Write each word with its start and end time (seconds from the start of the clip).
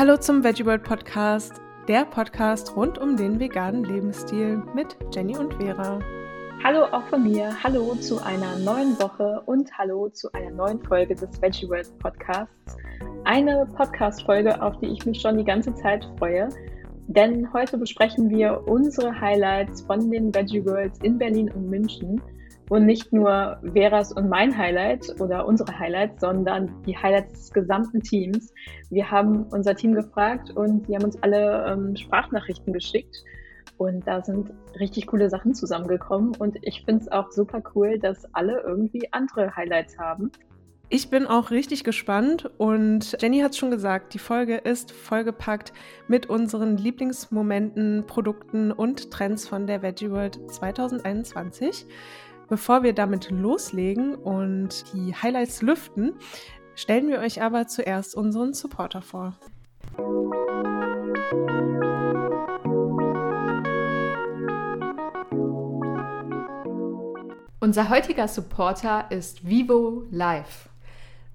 Hallo 0.00 0.16
zum 0.16 0.42
Veggie 0.42 0.64
World 0.64 0.82
Podcast, 0.82 1.60
der 1.86 2.06
Podcast 2.06 2.74
rund 2.74 2.96
um 2.96 3.18
den 3.18 3.38
veganen 3.38 3.84
Lebensstil 3.84 4.62
mit 4.74 4.96
Jenny 5.12 5.36
und 5.36 5.52
Vera. 5.52 5.98
Hallo 6.64 6.84
auch 6.84 7.06
von 7.08 7.22
mir, 7.22 7.54
hallo 7.62 7.94
zu 7.96 8.18
einer 8.18 8.56
neuen 8.60 8.98
Woche 8.98 9.42
und 9.44 9.70
hallo 9.76 10.08
zu 10.08 10.32
einer 10.32 10.52
neuen 10.52 10.82
Folge 10.82 11.14
des 11.14 11.42
Veggie 11.42 11.68
World 11.68 11.98
Podcasts. 11.98 12.78
Eine 13.24 13.66
Podcast-Folge, 13.76 14.62
auf 14.62 14.78
die 14.78 14.86
ich 14.86 15.04
mich 15.04 15.20
schon 15.20 15.36
die 15.36 15.44
ganze 15.44 15.74
Zeit 15.74 16.02
freue, 16.18 16.48
denn 17.08 17.52
heute 17.52 17.76
besprechen 17.76 18.30
wir 18.30 18.62
unsere 18.66 19.20
Highlights 19.20 19.82
von 19.82 20.10
den 20.10 20.34
Veggie 20.34 20.64
Worlds 20.64 20.98
in 21.00 21.18
Berlin 21.18 21.50
und 21.50 21.68
München 21.68 22.22
und 22.70 22.86
nicht 22.86 23.12
nur 23.12 23.58
Veras 23.62 24.12
und 24.12 24.28
mein 24.28 24.56
Highlight 24.56 25.20
oder 25.20 25.44
unsere 25.44 25.76
Highlights, 25.76 26.20
sondern 26.20 26.70
die 26.86 26.96
Highlights 26.96 27.32
des 27.32 27.50
gesamten 27.50 28.00
Teams. 28.00 28.54
Wir 28.90 29.10
haben 29.10 29.42
unser 29.50 29.74
Team 29.74 29.92
gefragt 29.92 30.50
und 30.52 30.86
die 30.86 30.94
haben 30.94 31.04
uns 31.04 31.20
alle 31.20 31.66
ähm, 31.66 31.96
Sprachnachrichten 31.96 32.72
geschickt. 32.72 33.24
Und 33.76 34.06
da 34.06 34.22
sind 34.22 34.52
richtig 34.78 35.08
coole 35.08 35.28
Sachen 35.28 35.52
zusammengekommen. 35.52 36.36
Und 36.36 36.58
ich 36.62 36.84
finde 36.84 37.02
es 37.02 37.10
auch 37.10 37.32
super 37.32 37.60
cool, 37.74 37.98
dass 37.98 38.24
alle 38.34 38.60
irgendwie 38.60 39.12
andere 39.12 39.56
Highlights 39.56 39.98
haben. 39.98 40.30
Ich 40.92 41.08
bin 41.08 41.26
auch 41.26 41.50
richtig 41.50 41.84
gespannt 41.84 42.50
und 42.58 43.16
Jenny 43.20 43.40
hat 43.40 43.52
es 43.52 43.58
schon 43.58 43.70
gesagt, 43.70 44.12
die 44.12 44.18
Folge 44.18 44.56
ist 44.56 44.90
vollgepackt 44.90 45.72
mit 46.08 46.28
unseren 46.28 46.76
Lieblingsmomenten, 46.76 48.06
Produkten 48.08 48.72
und 48.72 49.12
Trends 49.12 49.46
von 49.46 49.68
der 49.68 49.82
Veggie 49.82 50.10
World 50.10 50.40
2021. 50.50 51.86
Bevor 52.50 52.82
wir 52.82 52.92
damit 52.92 53.30
loslegen 53.30 54.16
und 54.16 54.92
die 54.92 55.14
Highlights 55.14 55.62
lüften, 55.62 56.14
stellen 56.74 57.06
wir 57.06 57.20
euch 57.20 57.40
aber 57.40 57.68
zuerst 57.68 58.16
unseren 58.16 58.54
Supporter 58.54 59.02
vor. 59.02 59.36
Unser 67.60 67.88
heutiger 67.88 68.26
Supporter 68.26 69.12
ist 69.12 69.46
Vivo 69.48 70.08
Life. 70.10 70.68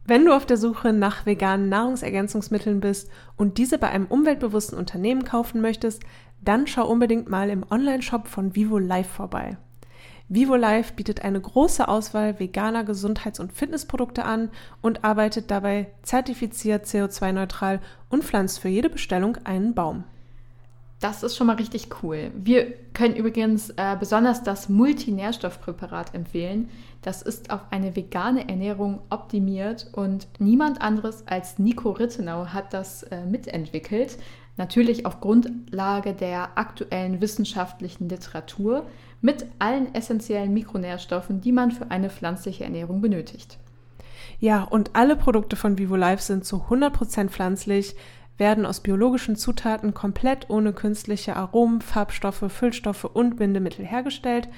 Wenn 0.03 0.25
du 0.25 0.35
auf 0.35 0.45
der 0.45 0.57
Suche 0.57 0.91
nach 0.91 1.25
veganen 1.25 1.69
Nahrungsergänzungsmitteln 1.69 2.81
bist 2.81 3.09
und 3.37 3.57
diese 3.57 3.77
bei 3.77 3.87
einem 3.87 4.07
umweltbewussten 4.07 4.77
Unternehmen 4.77 5.23
kaufen 5.23 5.61
möchtest, 5.61 6.03
dann 6.41 6.67
schau 6.67 6.85
unbedingt 6.85 7.29
mal 7.29 7.49
im 7.49 7.63
Online-Shop 7.71 8.27
von 8.27 8.53
Vivo 8.53 8.79
Life 8.79 9.13
vorbei. 9.13 9.57
VivoLife 10.27 10.93
bietet 10.93 11.23
eine 11.23 11.39
große 11.39 11.87
Auswahl 11.87 12.39
veganer 12.39 12.83
Gesundheits- 12.83 13.39
und 13.39 13.53
Fitnessprodukte 13.53 14.25
an 14.25 14.49
und 14.81 15.03
arbeitet 15.03 15.51
dabei 15.51 15.87
zertifiziert 16.01 16.85
CO2-neutral 16.85 17.79
und 18.09 18.23
pflanzt 18.23 18.59
für 18.59 18.69
jede 18.69 18.89
Bestellung 18.89 19.37
einen 19.43 19.75
Baum. 19.75 20.03
Das 20.99 21.21
ist 21.21 21.35
schon 21.35 21.47
mal 21.47 21.57
richtig 21.57 21.89
cool. 22.01 22.31
Wir 22.35 22.73
können 22.93 23.15
übrigens 23.15 23.69
äh, 23.71 23.95
besonders 23.99 24.41
das 24.41 24.69
Multinährstoffpräparat 24.69 26.15
empfehlen. 26.15 26.69
Das 27.01 27.21
ist 27.21 27.51
auf 27.51 27.61
eine 27.69 27.95
vegane 27.95 28.49
Ernährung 28.49 29.01
optimiert 29.11 29.87
und 29.91 30.27
niemand 30.39 30.81
anderes 30.81 31.27
als 31.27 31.59
Nico 31.59 31.91
Rittenau 31.91 32.47
hat 32.47 32.73
das 32.73 33.03
äh, 33.03 33.23
mitentwickelt. 33.25 34.17
Natürlich 34.57 35.05
auf 35.05 35.19
Grundlage 35.19 36.13
der 36.13 36.57
aktuellen 36.57 37.19
wissenschaftlichen 37.19 38.07
Literatur 38.07 38.85
mit 39.21 39.45
allen 39.59 39.93
essentiellen 39.93 40.53
Mikronährstoffen, 40.53 41.41
die 41.41 41.51
man 41.51 41.71
für 41.71 41.91
eine 41.91 42.09
pflanzliche 42.09 42.63
Ernährung 42.63 43.01
benötigt. 43.01 43.57
Ja, 44.39 44.63
und 44.63 44.91
alle 44.93 45.15
Produkte 45.15 45.55
von 45.55 45.77
Vivo 45.77 45.95
Life 45.95 46.21
sind 46.21 46.45
zu 46.45 46.57
100% 46.69 47.29
pflanzlich, 47.29 47.95
werden 48.37 48.65
aus 48.65 48.81
biologischen 48.81 49.35
Zutaten 49.35 49.93
komplett 49.93 50.49
ohne 50.49 50.73
künstliche 50.73 51.35
Aromen, 51.35 51.81
Farbstoffe, 51.81 52.45
Füllstoffe 52.49 53.05
und 53.05 53.37
Bindemittel 53.37 53.85
hergestellt 53.85 54.49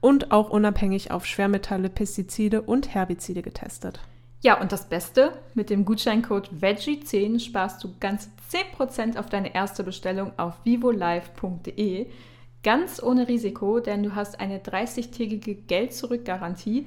und 0.00 0.30
auch 0.30 0.50
unabhängig 0.50 1.10
auf 1.10 1.26
Schwermetalle, 1.26 1.90
Pestizide 1.90 2.62
und 2.62 2.94
Herbizide 2.94 3.42
getestet. 3.42 4.00
Ja, 4.44 4.60
und 4.60 4.72
das 4.72 4.90
Beste, 4.90 5.32
mit 5.54 5.70
dem 5.70 5.86
Gutscheincode 5.86 6.50
VEGGIE10 6.60 7.40
sparst 7.40 7.82
du 7.82 7.94
ganz 7.98 8.28
10% 8.52 9.16
auf 9.16 9.30
deine 9.30 9.54
erste 9.54 9.82
Bestellung 9.84 10.32
auf 10.36 10.52
vivolive.de. 10.64 12.08
Ganz 12.62 13.02
ohne 13.02 13.26
Risiko, 13.26 13.80
denn 13.80 14.02
du 14.02 14.14
hast 14.14 14.38
eine 14.40 14.58
30-tägige 14.58 15.54
Geld-Zurück-Garantie. 15.66 16.86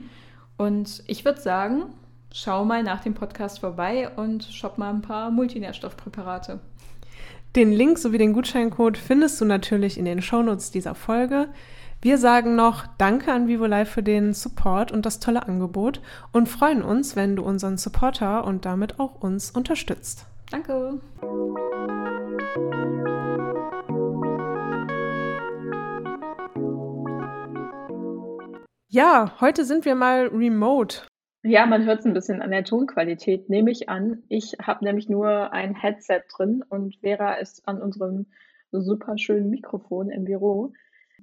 Und 0.57 1.01
ich 1.07 1.25
würde 1.25 1.41
sagen, 1.41 1.85
schau 2.31 2.63
mal 2.63 2.83
nach 2.83 3.01
dem 3.01 3.15
Podcast 3.15 3.57
vorbei 3.57 4.07
und 4.15 4.43
shop 4.43 4.77
mal 4.77 4.91
ein 4.91 5.01
paar 5.01 5.31
Multinährstoffpräparate. 5.31 6.59
Den 7.55 7.71
Link 7.73 7.97
sowie 7.97 8.19
den 8.19 8.33
Gutscheincode 8.33 8.99
findest 8.99 9.41
du 9.41 9.45
natürlich 9.45 9.97
in 9.97 10.05
den 10.05 10.21
Shownotes 10.21 10.69
dieser 10.69 10.93
Folge. 10.93 11.47
Wir 11.99 12.19
sagen 12.19 12.55
noch 12.55 12.85
Danke 12.99 13.31
an 13.31 13.47
VivoLife 13.47 13.91
für 13.91 14.03
den 14.03 14.35
Support 14.35 14.91
und 14.91 15.03
das 15.07 15.19
tolle 15.19 15.47
Angebot 15.47 15.99
und 16.31 16.47
freuen 16.47 16.83
uns, 16.83 17.15
wenn 17.15 17.35
du 17.35 17.43
unseren 17.43 17.77
Supporter 17.77 18.45
und 18.45 18.65
damit 18.65 18.99
auch 18.99 19.19
uns 19.19 19.49
unterstützt. 19.49 20.27
Danke. 20.51 21.01
Ja, 28.89 29.33
heute 29.41 29.65
sind 29.65 29.83
wir 29.83 29.95
mal 29.95 30.27
remote. 30.27 31.01
Ja, 31.41 31.65
man 31.65 31.85
hört 31.85 32.01
es 32.01 32.05
ein 32.05 32.13
bisschen 32.13 32.43
an 32.43 32.51
der 32.51 32.63
Tonqualität, 32.63 33.49
nehme 33.49 33.71
ich 33.71 33.89
an. 33.89 34.21
Ich 34.29 34.57
habe 34.61 34.85
nämlich 34.85 35.09
nur 35.09 35.51
ein 35.51 35.73
Headset 35.73 36.21
drin 36.31 36.63
und 36.69 36.97
Vera 36.97 37.33
ist 37.33 37.67
an 37.67 37.81
unserem 37.81 38.27
super 38.71 39.17
schönen 39.17 39.49
Mikrofon 39.49 40.11
im 40.11 40.25
Büro. 40.25 40.73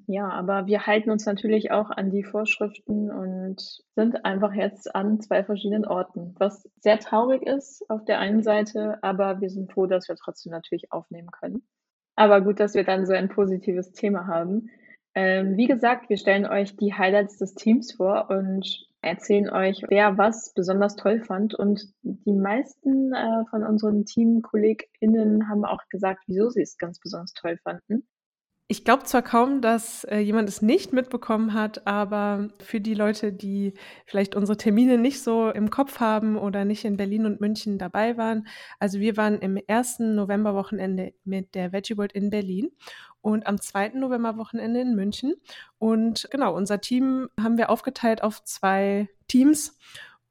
Ja, 0.07 0.29
aber 0.29 0.67
wir 0.67 0.87
halten 0.87 1.11
uns 1.11 1.25
natürlich 1.25 1.71
auch 1.71 1.91
an 1.91 2.11
die 2.11 2.25
Vorschriften 2.25 3.11
und 3.11 3.83
sind 3.95 4.25
einfach 4.25 4.53
jetzt 4.53 4.95
an 4.95 5.21
zwei 5.21 5.45
verschiedenen 5.45 5.87
Orten, 5.87 6.35
was 6.39 6.69
sehr 6.81 6.99
traurig 6.99 7.43
ist 7.43 7.89
auf 7.89 8.05
der 8.05 8.19
einen 8.19 8.43
Seite, 8.43 8.99
aber 9.03 9.41
wir 9.41 9.49
sind 9.49 9.73
froh, 9.73 9.87
dass 9.87 10.09
wir 10.09 10.17
trotzdem 10.17 10.53
natürlich 10.53 10.93
aufnehmen 10.93 11.31
können. 11.31 11.67
Aber 12.17 12.41
gut, 12.43 12.61
dass 12.61 12.75
wir 12.75 12.85
dann 12.85 13.07
so 13.07 13.13
ein 13.13 13.29
positives 13.29 13.93
Thema 13.93 14.27
haben. 14.27 14.71
Ähm, 15.15 15.57
wie 15.57 15.67
gesagt, 15.67 16.09
wir 16.11 16.17
stellen 16.17 16.47
euch 16.47 16.77
die 16.77 16.93
Highlights 16.93 17.39
des 17.39 17.55
Teams 17.55 17.93
vor 17.93 18.31
und 18.31 18.87
erzählen 19.01 19.49
euch, 19.51 19.83
wer 19.89 20.19
was 20.19 20.53
besonders 20.55 20.97
toll 20.97 21.21
fand. 21.21 21.55
Und 21.55 21.83
die 22.03 22.33
meisten 22.33 23.13
äh, 23.13 23.45
von 23.51 23.65
unseren 23.65 24.05
TeamkollegInnen 24.05 25.49
haben 25.49 25.65
auch 25.65 25.83
gesagt, 25.89 26.25
wieso 26.27 26.51
sie 26.51 26.63
es 26.63 26.79
ganz 26.79 26.99
besonders 26.99 27.33
toll 27.33 27.59
fanden. 27.63 28.07
Ich 28.67 28.87
glaube 28.87 29.05
zwar 29.05 29.21
kaum, 29.21 29.61
dass 29.61 30.05
äh, 30.05 30.21
jemand 30.21 30.49
es 30.49 30.63
nicht 30.63 30.95
mitbekommen 30.95 31.53
hat, 31.53 31.87
aber 31.87 32.49
für 32.61 32.81
die 32.81 32.95
Leute, 32.95 33.31
die 33.31 33.75
vielleicht 34.07 34.35
unsere 34.35 34.57
Termine 34.57 34.97
nicht 34.97 35.23
so 35.23 35.51
im 35.51 35.69
Kopf 35.69 36.01
haben 36.01 36.39
oder 36.39 36.65
nicht 36.65 36.87
in 36.87 36.97
Berlin 36.97 37.27
und 37.27 37.43
München 37.43 37.77
dabei 37.77 38.17
waren, 38.17 38.47
also 38.79 39.01
wir 39.01 39.19
waren 39.19 39.39
im 39.41 39.59
ersten 39.59 40.15
Novemberwochenende 40.15 41.13
mit 41.25 41.55
der 41.55 41.73
Veggie 41.73 41.99
World 41.99 42.13
in 42.13 42.31
Berlin 42.31 42.71
und 43.21 43.47
am 43.47 43.61
zweiten 43.61 44.01
Novemberwochenende 44.01 44.81
in 44.81 44.95
München. 44.95 45.35
Und 45.77 46.29
genau, 46.31 46.57
unser 46.57 46.81
Team 46.81 47.29
haben 47.39 47.59
wir 47.59 47.69
aufgeteilt 47.69 48.23
auf 48.23 48.45
zwei 48.45 49.11
Teams 49.29 49.79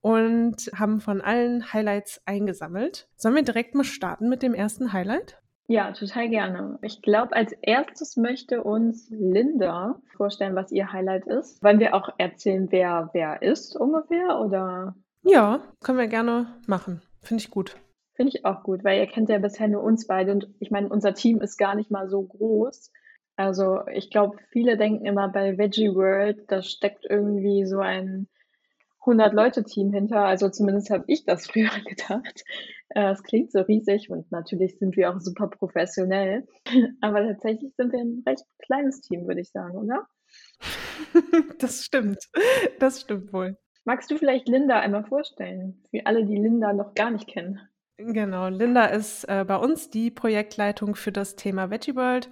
und 0.01 0.71
haben 0.75 1.01
von 1.01 1.21
allen 1.21 1.71
Highlights 1.71 2.19
eingesammelt. 2.25 3.09
Sollen 3.15 3.35
wir 3.35 3.43
direkt 3.43 3.75
mal 3.75 3.83
starten 3.83 4.27
mit 4.27 4.41
dem 4.41 4.55
ersten 4.55 4.91
Highlight? 4.91 5.42
Ja, 5.67 5.91
total 5.93 6.29
gerne. 6.29 6.77
Ich 6.81 7.01
glaube, 7.01 7.33
als 7.35 7.53
erstes 7.61 8.17
möchte 8.17 8.63
uns 8.63 9.09
Linda 9.09 10.01
vorstellen, 10.17 10.55
was 10.55 10.71
ihr 10.71 10.91
Highlight 10.91 11.25
ist. 11.25 11.63
Wollen 11.63 11.79
wir 11.79 11.95
auch 11.95 12.09
erzählen, 12.17 12.67
wer 12.69 13.09
wer 13.13 13.41
ist 13.41 13.75
ungefähr 13.77 14.39
oder? 14.41 14.95
Ja, 15.23 15.61
können 15.81 15.99
wir 15.99 16.07
gerne 16.07 16.47
machen. 16.67 17.01
Finde 17.21 17.41
ich 17.41 17.49
gut. 17.49 17.77
Finde 18.15 18.33
ich 18.35 18.45
auch 18.45 18.63
gut, 18.63 18.83
weil 18.83 18.99
ihr 18.99 19.07
kennt 19.07 19.29
ja 19.29 19.39
bisher 19.39 19.67
nur 19.67 19.83
uns 19.83 20.05
beide 20.05 20.33
und 20.33 20.47
ich 20.59 20.69
meine, 20.69 20.89
unser 20.89 21.13
Team 21.13 21.41
ist 21.41 21.57
gar 21.57 21.75
nicht 21.75 21.89
mal 21.89 22.09
so 22.09 22.21
groß. 22.21 22.91
Also 23.35 23.79
ich 23.87 24.11
glaube, 24.11 24.37
viele 24.51 24.77
denken 24.77 25.05
immer 25.05 25.29
bei 25.29 25.57
Veggie 25.57 25.95
World, 25.95 26.43
da 26.49 26.61
steckt 26.61 27.05
irgendwie 27.09 27.65
so 27.65 27.79
ein 27.79 28.27
100-Leute-Team 29.05 29.91
hinter. 29.91 30.25
Also 30.25 30.49
zumindest 30.49 30.89
habe 30.89 31.03
ich 31.07 31.25
das 31.25 31.47
früher 31.51 31.69
gedacht. 31.85 32.43
Äh, 32.89 33.11
es 33.11 33.23
klingt 33.23 33.51
so 33.51 33.61
riesig 33.61 34.09
und 34.09 34.31
natürlich 34.31 34.77
sind 34.77 34.95
wir 34.95 35.11
auch 35.11 35.19
super 35.19 35.47
professionell. 35.47 36.47
Aber 37.01 37.25
tatsächlich 37.27 37.73
sind 37.75 37.91
wir 37.91 37.99
ein 37.99 38.23
recht 38.25 38.45
kleines 38.59 39.01
Team, 39.01 39.27
würde 39.27 39.41
ich 39.41 39.51
sagen, 39.51 39.77
oder? 39.77 40.07
Das 41.59 41.83
stimmt. 41.83 42.29
Das 42.79 43.01
stimmt 43.01 43.33
wohl. 43.33 43.57
Magst 43.85 44.09
du 44.09 44.17
vielleicht 44.17 44.47
Linda 44.47 44.79
einmal 44.79 45.03
vorstellen? 45.03 45.83
Für 45.91 46.05
alle, 46.05 46.25
die 46.25 46.37
Linda 46.37 46.73
noch 46.73 46.93
gar 46.95 47.11
nicht 47.11 47.27
kennen. 47.27 47.59
Genau, 47.97 48.47
Linda 48.47 48.85
ist 48.85 49.25
äh, 49.25 49.45
bei 49.47 49.55
uns 49.55 49.89
die 49.89 50.09
Projektleitung 50.09 50.95
für 50.95 51.11
das 51.11 51.35
Thema 51.35 51.69
Veggie 51.69 51.95
World 51.95 52.29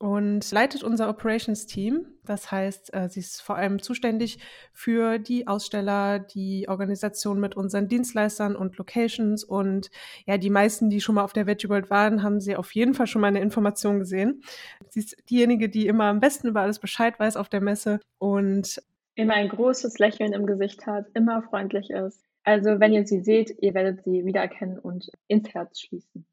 und 0.00 0.50
leitet 0.50 0.82
unser 0.82 1.10
Operations-Team. 1.10 2.06
Das 2.24 2.50
heißt, 2.50 2.94
äh, 2.94 3.10
sie 3.10 3.20
ist 3.20 3.42
vor 3.42 3.56
allem 3.56 3.82
zuständig 3.82 4.38
für 4.72 5.18
die 5.18 5.46
Aussteller, 5.46 6.18
die 6.18 6.66
Organisation 6.70 7.38
mit 7.38 7.54
unseren 7.54 7.86
Dienstleistern 7.86 8.56
und 8.56 8.78
Locations. 8.78 9.44
Und 9.44 9.90
ja, 10.24 10.38
die 10.38 10.48
meisten, 10.48 10.88
die 10.88 11.02
schon 11.02 11.16
mal 11.16 11.22
auf 11.22 11.34
der 11.34 11.46
Veggie 11.46 11.68
World 11.68 11.90
waren, 11.90 12.22
haben 12.22 12.40
sie 12.40 12.56
auf 12.56 12.74
jeden 12.74 12.94
Fall 12.94 13.06
schon 13.06 13.20
mal 13.20 13.28
eine 13.28 13.42
Information 13.42 13.98
gesehen. 13.98 14.42
Sie 14.88 15.00
ist 15.00 15.16
diejenige, 15.28 15.68
die 15.68 15.86
immer 15.86 16.04
am 16.04 16.20
besten 16.20 16.48
über 16.48 16.62
alles 16.62 16.78
Bescheid 16.78 17.20
weiß 17.20 17.36
auf 17.36 17.50
der 17.50 17.60
Messe 17.60 18.00
und 18.18 18.82
immer 19.16 19.34
ein 19.34 19.50
großes 19.50 19.98
Lächeln 19.98 20.32
im 20.32 20.46
Gesicht 20.46 20.86
hat, 20.86 21.08
immer 21.12 21.42
freundlich 21.42 21.90
ist. 21.90 22.24
Also 22.42 22.80
wenn 22.80 22.94
ihr 22.94 23.06
sie 23.06 23.20
seht, 23.20 23.54
ihr 23.60 23.74
werdet 23.74 24.02
sie 24.04 24.24
wiedererkennen 24.24 24.78
und 24.78 25.10
ins 25.28 25.52
Herz 25.52 25.78
schließen 25.78 26.24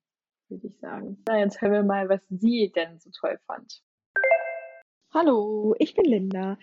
würde 0.50 0.68
ich 0.68 0.80
sagen. 0.80 1.24
Na, 1.28 1.40
jetzt 1.40 1.62
hören 1.62 1.74
wir 1.74 1.84
mal, 1.84 2.10
was 2.10 2.22
sie 2.30 2.72
denn 2.76 3.00
so 3.00 3.10
toll 3.12 3.40
fand. 3.48 3.82
Hallo, 5.14 5.76
ich 5.80 5.96
bin 5.96 6.06
Linda. 6.06 6.58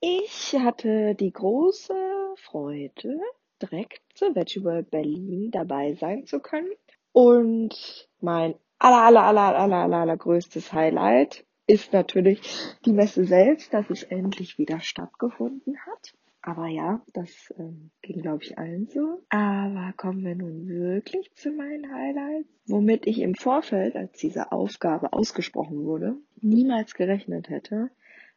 Ich 0.00 0.54
hatte 0.54 1.14
die 1.14 1.32
große 1.32 1.94
Freude, 2.36 3.18
direkt 3.62 4.02
zur 4.14 4.34
Veggie 4.34 4.62
World 4.64 4.90
Berlin 4.90 5.50
dabei 5.50 5.94
sein 5.94 6.26
zu 6.26 6.40
können. 6.40 6.70
Und 7.12 8.08
mein 8.20 8.54
aller, 8.78 9.04
aller, 9.04 9.22
aller, 9.22 9.56
aller, 9.56 9.76
aller, 9.76 9.96
aller 9.96 10.16
größtes 10.16 10.72
Highlight 10.72 11.46
ist 11.66 11.92
natürlich 11.92 12.40
die 12.84 12.92
Messe 12.92 13.24
selbst, 13.24 13.72
dass 13.72 13.88
es 13.90 14.02
endlich 14.02 14.58
wieder 14.58 14.80
stattgefunden 14.80 15.76
hat. 15.86 16.12
Aber 16.46 16.68
ja, 16.68 17.02
das 17.12 17.52
ähm, 17.58 17.90
ging, 18.02 18.22
glaube 18.22 18.44
ich, 18.44 18.56
allen 18.56 18.86
so. 18.86 19.20
Aber 19.30 19.92
kommen 19.96 20.24
wir 20.24 20.36
nun 20.36 20.68
wirklich 20.68 21.34
zu 21.34 21.50
meinen 21.50 21.92
Highlights, 21.92 22.48
womit 22.66 23.08
ich 23.08 23.18
im 23.18 23.34
Vorfeld, 23.34 23.96
als 23.96 24.12
diese 24.12 24.52
Aufgabe 24.52 25.12
ausgesprochen 25.12 25.84
wurde, 25.84 26.14
niemals 26.40 26.94
gerechnet 26.94 27.48
hätte, 27.48 27.90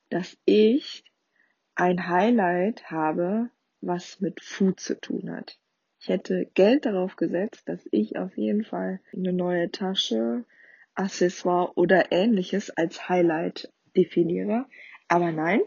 dass 0.09 0.35
ich 0.45 1.03
ein 1.75 2.07
Highlight 2.07 2.89
habe, 2.89 3.51
was 3.79 4.19
mit 4.19 4.41
Food 4.41 4.79
zu 4.79 4.99
tun 4.99 5.29
hat. 5.29 5.59
Ich 6.01 6.09
hätte 6.09 6.49
Geld 6.55 6.87
darauf 6.87 7.15
gesetzt, 7.15 7.69
dass 7.69 7.87
ich 7.91 8.17
auf 8.17 8.35
jeden 8.35 8.63
Fall 8.63 9.01
eine 9.13 9.33
neue 9.33 9.69
Tasche, 9.69 10.45
Accessoire 10.95 11.77
oder 11.77 12.11
ähnliches 12.11 12.71
als 12.71 13.07
Highlight 13.07 13.71
definiere. 13.95 14.65
Aber 15.11 15.31
nein, 15.31 15.61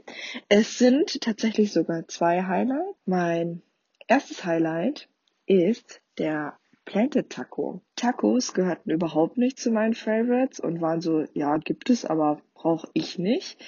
es 0.49 0.79
sind 0.79 1.21
tatsächlich 1.21 1.73
sogar 1.73 2.06
zwei 2.06 2.44
Highlights. 2.44 2.97
Mein 3.06 3.61
erstes 4.06 4.44
Highlight 4.44 5.09
ist 5.47 6.00
der 6.17 6.56
Planted 6.85 7.29
Taco. 7.29 7.83
Tacos 7.97 8.55
gehörten 8.55 8.91
überhaupt 8.91 9.39
nicht 9.39 9.59
zu 9.59 9.73
meinen 9.73 9.94
Favorites 9.94 10.61
und 10.61 10.81
waren 10.81 11.00
so, 11.00 11.25
ja, 11.35 11.56
gibt 11.56 11.91
es, 11.91 12.05
aber 12.05 12.41
brauche 12.55 12.89
ich 12.94 13.19
nicht. 13.19 13.61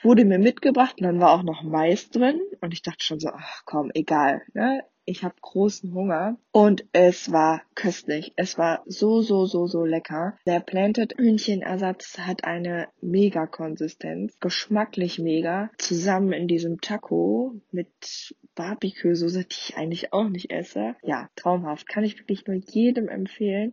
Wurde 0.00 0.24
mir 0.24 0.38
mitgebracht 0.38 0.96
und 0.98 1.06
dann 1.06 1.20
war 1.20 1.32
auch 1.32 1.42
noch 1.42 1.64
Mais 1.64 2.10
drin 2.10 2.40
und 2.60 2.72
ich 2.72 2.82
dachte 2.82 3.04
schon 3.04 3.18
so, 3.18 3.30
ach 3.30 3.62
komm, 3.64 3.90
egal, 3.94 4.42
ne? 4.54 4.84
Ich 5.10 5.24
habe 5.24 5.34
großen 5.40 5.92
Hunger 5.92 6.36
und 6.52 6.84
es 6.92 7.32
war 7.32 7.62
köstlich. 7.74 8.32
Es 8.36 8.58
war 8.58 8.84
so, 8.86 9.22
so, 9.22 9.44
so, 9.44 9.66
so 9.66 9.84
lecker. 9.84 10.38
Der 10.46 10.60
Planted 10.60 11.18
Hühnchenersatz 11.18 12.18
hat 12.18 12.44
eine 12.44 12.86
mega 13.00 13.48
Konsistenz, 13.48 14.38
geschmacklich 14.38 15.18
mega. 15.18 15.70
Zusammen 15.78 16.32
in 16.32 16.46
diesem 16.46 16.80
Taco 16.80 17.56
mit 17.72 18.36
Barbecue-Soße, 18.60 19.46
die 19.46 19.56
ich 19.58 19.76
eigentlich 19.78 20.12
auch 20.12 20.28
nicht 20.28 20.50
esse. 20.50 20.94
Ja, 21.02 21.30
traumhaft. 21.34 21.88
Kann 21.88 22.04
ich 22.04 22.18
wirklich 22.18 22.46
nur 22.46 22.56
jedem 22.56 23.08
empfehlen. 23.08 23.72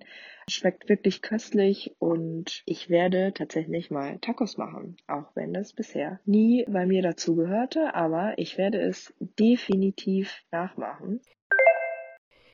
Schmeckt 0.49 0.87
wirklich 0.87 1.21
köstlich 1.21 1.93
und 1.99 2.63
ich 2.65 2.89
werde 2.89 3.33
tatsächlich 3.33 3.91
mal 3.91 4.17
Tacos 4.19 4.55
machen, 4.55 4.95
auch 5.05 5.35
wenn 5.35 5.53
das 5.53 5.73
bisher 5.73 6.21
nie 6.23 6.63
bei 6.69 6.85
mir 6.85 7.01
dazu 7.01 7.35
gehörte, 7.35 7.95
aber 7.95 8.35
ich 8.37 8.57
werde 8.57 8.79
es 8.79 9.13
definitiv 9.19 10.41
nachmachen. 10.51 11.19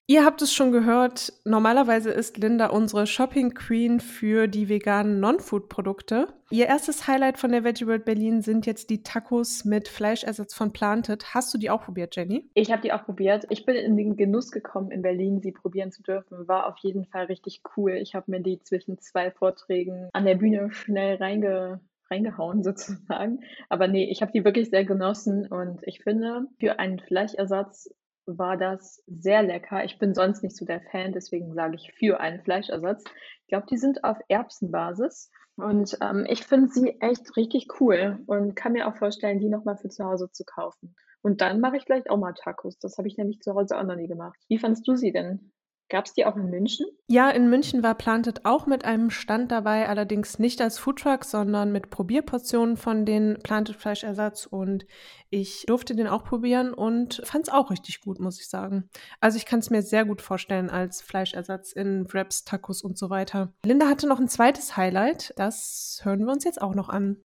Ihr 0.05 0.25
habt 0.25 0.41
es 0.41 0.53
schon 0.53 0.73
gehört, 0.73 1.31
normalerweise 1.45 2.11
ist 2.11 2.37
Linda 2.37 2.67
unsere 2.67 3.07
Shopping 3.07 3.53
Queen 3.53 4.01
für 4.01 4.47
die 4.47 4.67
veganen 4.67 5.21
Non-Food-Produkte. 5.21 6.27
Ihr 6.49 6.65
erstes 6.65 7.07
Highlight 7.07 7.37
von 7.37 7.53
der 7.53 7.63
Veggie 7.63 7.87
World 7.87 8.03
Berlin 8.03 8.41
sind 8.41 8.65
jetzt 8.65 8.89
die 8.89 9.01
Tacos 9.01 9.63
mit 9.63 9.87
Fleischersatz 9.87 10.53
von 10.53 10.73
Planted. 10.73 11.33
Hast 11.33 11.53
du 11.53 11.57
die 11.57 11.69
auch 11.69 11.85
probiert, 11.85 12.17
Jenny? 12.17 12.49
Ich 12.53 12.69
habe 12.69 12.81
die 12.81 12.91
auch 12.91 13.05
probiert. 13.05 13.45
Ich 13.49 13.65
bin 13.65 13.75
in 13.75 13.95
den 13.95 14.17
Genuss 14.17 14.51
gekommen, 14.51 14.91
in 14.91 15.03
Berlin 15.03 15.39
sie 15.39 15.53
probieren 15.53 15.93
zu 15.93 16.03
dürfen. 16.03 16.49
War 16.49 16.67
auf 16.67 16.79
jeden 16.79 17.05
Fall 17.05 17.25
richtig 17.25 17.61
cool. 17.77 17.91
Ich 17.93 18.13
habe 18.13 18.29
mir 18.29 18.41
die 18.41 18.61
zwischen 18.61 18.99
zwei 18.99 19.31
Vorträgen 19.31 20.09
an 20.11 20.25
der 20.25 20.35
Bühne 20.35 20.69
schnell 20.73 21.15
reinge 21.15 21.79
reingehauen 22.11 22.61
sozusagen. 22.63 23.39
Aber 23.69 23.87
nee, 23.87 24.11
ich 24.11 24.21
habe 24.21 24.33
die 24.33 24.43
wirklich 24.43 24.69
sehr 24.69 24.83
genossen 24.83 25.47
und 25.47 25.79
ich 25.83 26.03
finde, 26.03 26.47
für 26.59 26.77
einen 26.77 26.99
Fleischersatz 26.99 27.89
war 28.25 28.57
das 28.57 29.03
sehr 29.07 29.43
lecker. 29.43 29.83
Ich 29.83 29.99
bin 29.99 30.13
sonst 30.13 30.43
nicht 30.43 30.55
so 30.55 30.65
der 30.65 30.81
Fan, 30.81 31.13
deswegen 31.13 31.53
sage 31.53 31.75
ich 31.75 31.93
für 31.97 32.19
einen 32.19 32.41
Fleischersatz. 32.41 33.03
Ich 33.41 33.47
glaube, 33.47 33.67
die 33.69 33.77
sind 33.77 34.03
auf 34.03 34.17
Erbsenbasis 34.27 35.31
und 35.55 35.97
ähm, 36.01 36.25
ich 36.27 36.45
finde 36.45 36.69
sie 36.69 36.99
echt 36.99 37.35
richtig 37.37 37.67
cool 37.79 38.19
und 38.25 38.55
kann 38.55 38.73
mir 38.73 38.87
auch 38.87 38.95
vorstellen, 38.95 39.39
die 39.39 39.49
nochmal 39.49 39.77
für 39.77 39.89
zu 39.89 40.05
Hause 40.05 40.29
zu 40.31 40.43
kaufen. 40.45 40.95
Und 41.21 41.41
dann 41.41 41.59
mache 41.59 41.77
ich 41.77 41.83
vielleicht 41.83 42.09
auch 42.09 42.17
mal 42.17 42.33
Tacos. 42.33 42.77
Das 42.79 42.97
habe 42.97 43.07
ich 43.07 43.17
nämlich 43.17 43.39
zu 43.39 43.53
Hause 43.53 43.77
auch 43.77 43.83
noch 43.83 43.95
nie 43.95 44.07
gemacht. 44.07 44.37
Wie 44.49 44.57
fandest 44.57 44.87
du 44.87 44.95
sie 44.95 45.11
denn? 45.11 45.53
Gab 45.89 46.05
es 46.05 46.13
die 46.13 46.25
auch 46.25 46.35
in 46.35 46.49
München? 46.49 46.85
Ja, 47.07 47.29
in 47.29 47.49
München 47.49 47.83
war 47.83 47.95
Planted 47.95 48.45
auch 48.45 48.65
mit 48.65 48.85
einem 48.85 49.09
Stand 49.09 49.51
dabei, 49.51 49.87
allerdings 49.87 50.39
nicht 50.39 50.61
als 50.61 50.79
Foodtruck, 50.79 51.23
sondern 51.25 51.71
mit 51.71 51.89
Probierportionen 51.89 52.77
von 52.77 53.05
den 53.05 53.37
Planted 53.43 53.75
Fleischersatz 53.75 54.45
und 54.45 54.85
ich 55.29 55.65
durfte 55.67 55.95
den 55.95 56.07
auch 56.07 56.23
probieren 56.23 56.73
und 56.73 57.21
fand 57.25 57.47
es 57.47 57.53
auch 57.53 57.69
richtig 57.69 58.01
gut, 58.01 58.19
muss 58.19 58.39
ich 58.39 58.47
sagen. 58.47 58.89
Also 59.19 59.37
ich 59.37 59.45
kann 59.45 59.59
es 59.59 59.69
mir 59.69 59.81
sehr 59.81 60.05
gut 60.05 60.21
vorstellen 60.21 60.69
als 60.69 61.01
Fleischersatz 61.01 61.73
in 61.73 62.11
Wraps, 62.11 62.43
Tacos 62.43 62.81
und 62.81 62.97
so 62.97 63.09
weiter. 63.09 63.53
Linda 63.65 63.87
hatte 63.87 64.07
noch 64.07 64.19
ein 64.19 64.29
zweites 64.29 64.77
Highlight, 64.77 65.33
das 65.37 65.99
hören 66.03 66.25
wir 66.25 66.31
uns 66.31 66.43
jetzt 66.43 66.61
auch 66.61 66.73
noch 66.73 66.89
an. 66.89 67.21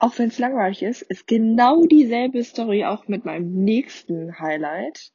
Auch 0.00 0.16
wenn 0.18 0.28
es 0.28 0.38
langweilig 0.38 0.82
ist, 0.82 1.02
ist 1.02 1.26
genau 1.26 1.84
dieselbe 1.86 2.42
Story 2.44 2.84
auch 2.84 3.08
mit 3.08 3.24
meinem 3.24 3.52
nächsten 3.64 4.38
Highlight. 4.38 5.12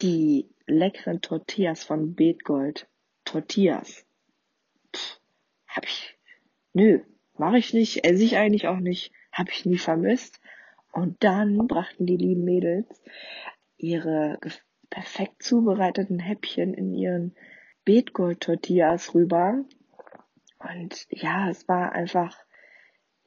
Die 0.00 0.50
leckeren 0.70 1.20
Tortillas 1.20 1.84
von 1.84 2.14
Beetgold. 2.14 2.88
Tortillas. 3.24 4.06
Pff, 4.94 5.20
hab 5.68 5.84
ich, 5.84 6.18
nö, 6.72 7.00
mache 7.36 7.58
ich 7.58 7.74
nicht, 7.74 8.04
esse 8.04 8.24
ich 8.24 8.36
eigentlich 8.36 8.66
auch 8.66 8.80
nicht, 8.80 9.12
hab 9.32 9.50
ich 9.50 9.64
nie 9.64 9.78
vermisst. 9.78 10.40
Und 10.92 11.22
dann 11.22 11.66
brachten 11.68 12.06
die 12.06 12.16
lieben 12.16 12.44
Mädels 12.44 13.02
ihre 13.76 14.38
perfekt 14.90 15.42
zubereiteten 15.42 16.18
Häppchen 16.18 16.74
in 16.74 16.94
ihren 16.94 17.36
Beetgold-Tortillas 17.84 19.14
rüber. 19.14 19.64
Und 20.58 21.06
ja, 21.10 21.48
es 21.48 21.68
war 21.68 21.92
einfach, 21.92 22.36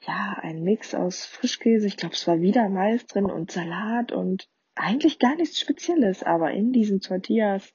ja, 0.02 0.38
ein 0.42 0.64
Mix 0.64 0.94
aus 0.94 1.26
Frischkäse. 1.26 1.88
Ich 1.88 1.98
glaube, 1.98 2.16
es 2.16 2.28
war 2.28 2.42
wieder 2.42 2.68
Mais 2.70 3.06
drin 3.06 3.26
und 3.26 3.52
Salat 3.52 4.12
und 4.12 4.50
eigentlich 4.76 5.20
gar 5.20 5.36
nichts 5.36 5.60
Spezielles, 5.60 6.24
aber 6.24 6.52
in 6.52 6.72
diesen 6.74 7.02
Tortillas, 7.02 7.74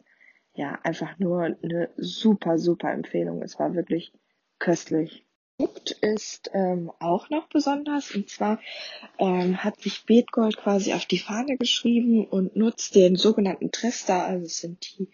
ja, 0.55 0.79
einfach 0.83 1.19
nur 1.19 1.57
eine 1.63 1.91
super, 1.97 2.59
super 2.59 2.91
Empfehlung. 2.93 3.43
Es 3.43 3.59
war 3.59 3.75
wirklich 3.75 4.13
köstlich. 4.59 5.25
Produkt 5.59 5.91
ist 6.03 6.51
ähm, 6.55 6.93
auch 7.01 7.31
noch 7.31 7.49
besonders 7.49 8.15
und 8.15 8.31
zwar 8.31 8.61
ähm, 9.19 9.65
hat 9.65 9.81
sich 9.81 10.05
Beetgold 10.07 10.57
quasi 10.57 10.93
auf 10.93 11.05
die 11.05 11.19
Fahne 11.19 11.57
geschrieben 11.57 12.25
und 12.25 12.55
nutzt 12.55 12.95
den 12.95 13.17
sogenannten 13.17 13.73
Trester, 13.73 14.25
also 14.25 14.47
es 14.47 14.59
sind 14.59 14.99
die, 14.99 15.11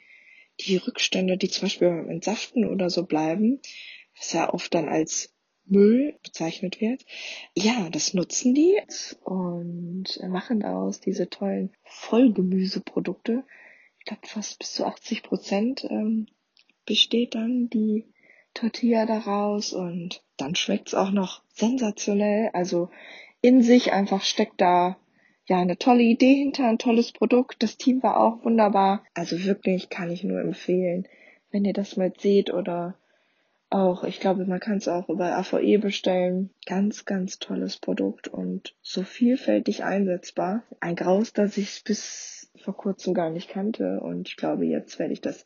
die 0.61 0.77
Rückstände, 0.77 1.39
die 1.39 1.49
zum 1.49 1.63
Beispiel 1.63 1.89
beim 1.89 2.11
Entsaften 2.11 2.67
oder 2.67 2.91
so 2.91 3.05
bleiben, 3.05 3.61
was 4.19 4.35
ja 4.35 4.53
oft 4.53 4.75
dann 4.75 4.91
als 4.91 5.34
Müll 5.67 6.19
bezeichnet 6.23 6.81
wird. 6.81 7.05
Ja, 7.57 7.89
das 7.91 8.15
nutzen 8.15 8.55
die 8.55 8.81
und 9.23 10.05
machen 10.29 10.61
daraus 10.61 11.01
diese 11.01 11.29
tollen 11.29 11.71
Vollgemüseprodukte. 11.85 13.45
Ich 13.99 14.05
glaube, 14.05 14.27
fast 14.27 14.59
bis 14.59 14.75
zu 14.75 14.85
80 14.85 15.23
Prozent 15.23 15.85
ähm, 15.89 16.27
besteht 16.85 17.35
dann 17.35 17.69
die 17.71 18.05
Tortilla 18.53 19.07
daraus 19.07 19.73
und 19.73 20.23
dann 20.37 20.55
schmeckt's 20.55 20.95
auch 20.95 21.11
noch 21.11 21.43
sensationell. 21.49 22.51
Also 22.53 22.91
in 23.41 23.63
sich 23.63 23.93
einfach 23.93 24.23
steckt 24.23 24.61
da 24.61 24.97
ja 25.47 25.59
eine 25.59 25.77
tolle 25.77 26.03
Idee 26.03 26.35
hinter, 26.35 26.69
ein 26.69 26.79
tolles 26.79 27.13
Produkt. 27.13 27.63
Das 27.63 27.77
Team 27.77 28.03
war 28.03 28.19
auch 28.19 28.45
wunderbar. 28.45 29.05
Also 29.15 29.45
wirklich 29.45 29.89
kann 29.89 30.11
ich 30.11 30.25
nur 30.25 30.41
empfehlen, 30.41 31.09
wenn 31.51 31.65
ihr 31.65 31.73
das 31.73 31.97
mal 31.97 32.13
seht 32.17 32.53
oder 32.53 32.97
auch, 33.75 34.05
ich 34.05 34.21
glaube, 34.21 34.47
man 34.47 34.61
kann 34.61 34.79
es 34.79 34.87
auch 34.87 35.09
über 35.09 35.37
AVE 35.37 35.79
bestellen. 35.79 36.51
Ganz, 36.65 37.05
ganz 37.05 37.41
tolles 37.41 37.77
Produkt 37.77 38.29
und 38.29 38.75
so 38.81 39.03
vielfältig 39.03 39.83
einsetzbar. 39.83 40.63
Ein 40.81 40.95
Graus, 40.95 41.33
das 41.33 41.57
ich 41.57 41.83
bis 41.85 42.53
vor 42.57 42.77
kurzem 42.77 43.15
gar 43.15 43.31
nicht 43.31 43.51
kannte 43.51 44.01
und 44.01 44.29
ich 44.29 44.37
glaube, 44.37 44.65
jetzt 44.65 44.99
werde 45.01 45.13
ich 45.13 45.21
das 45.21 45.45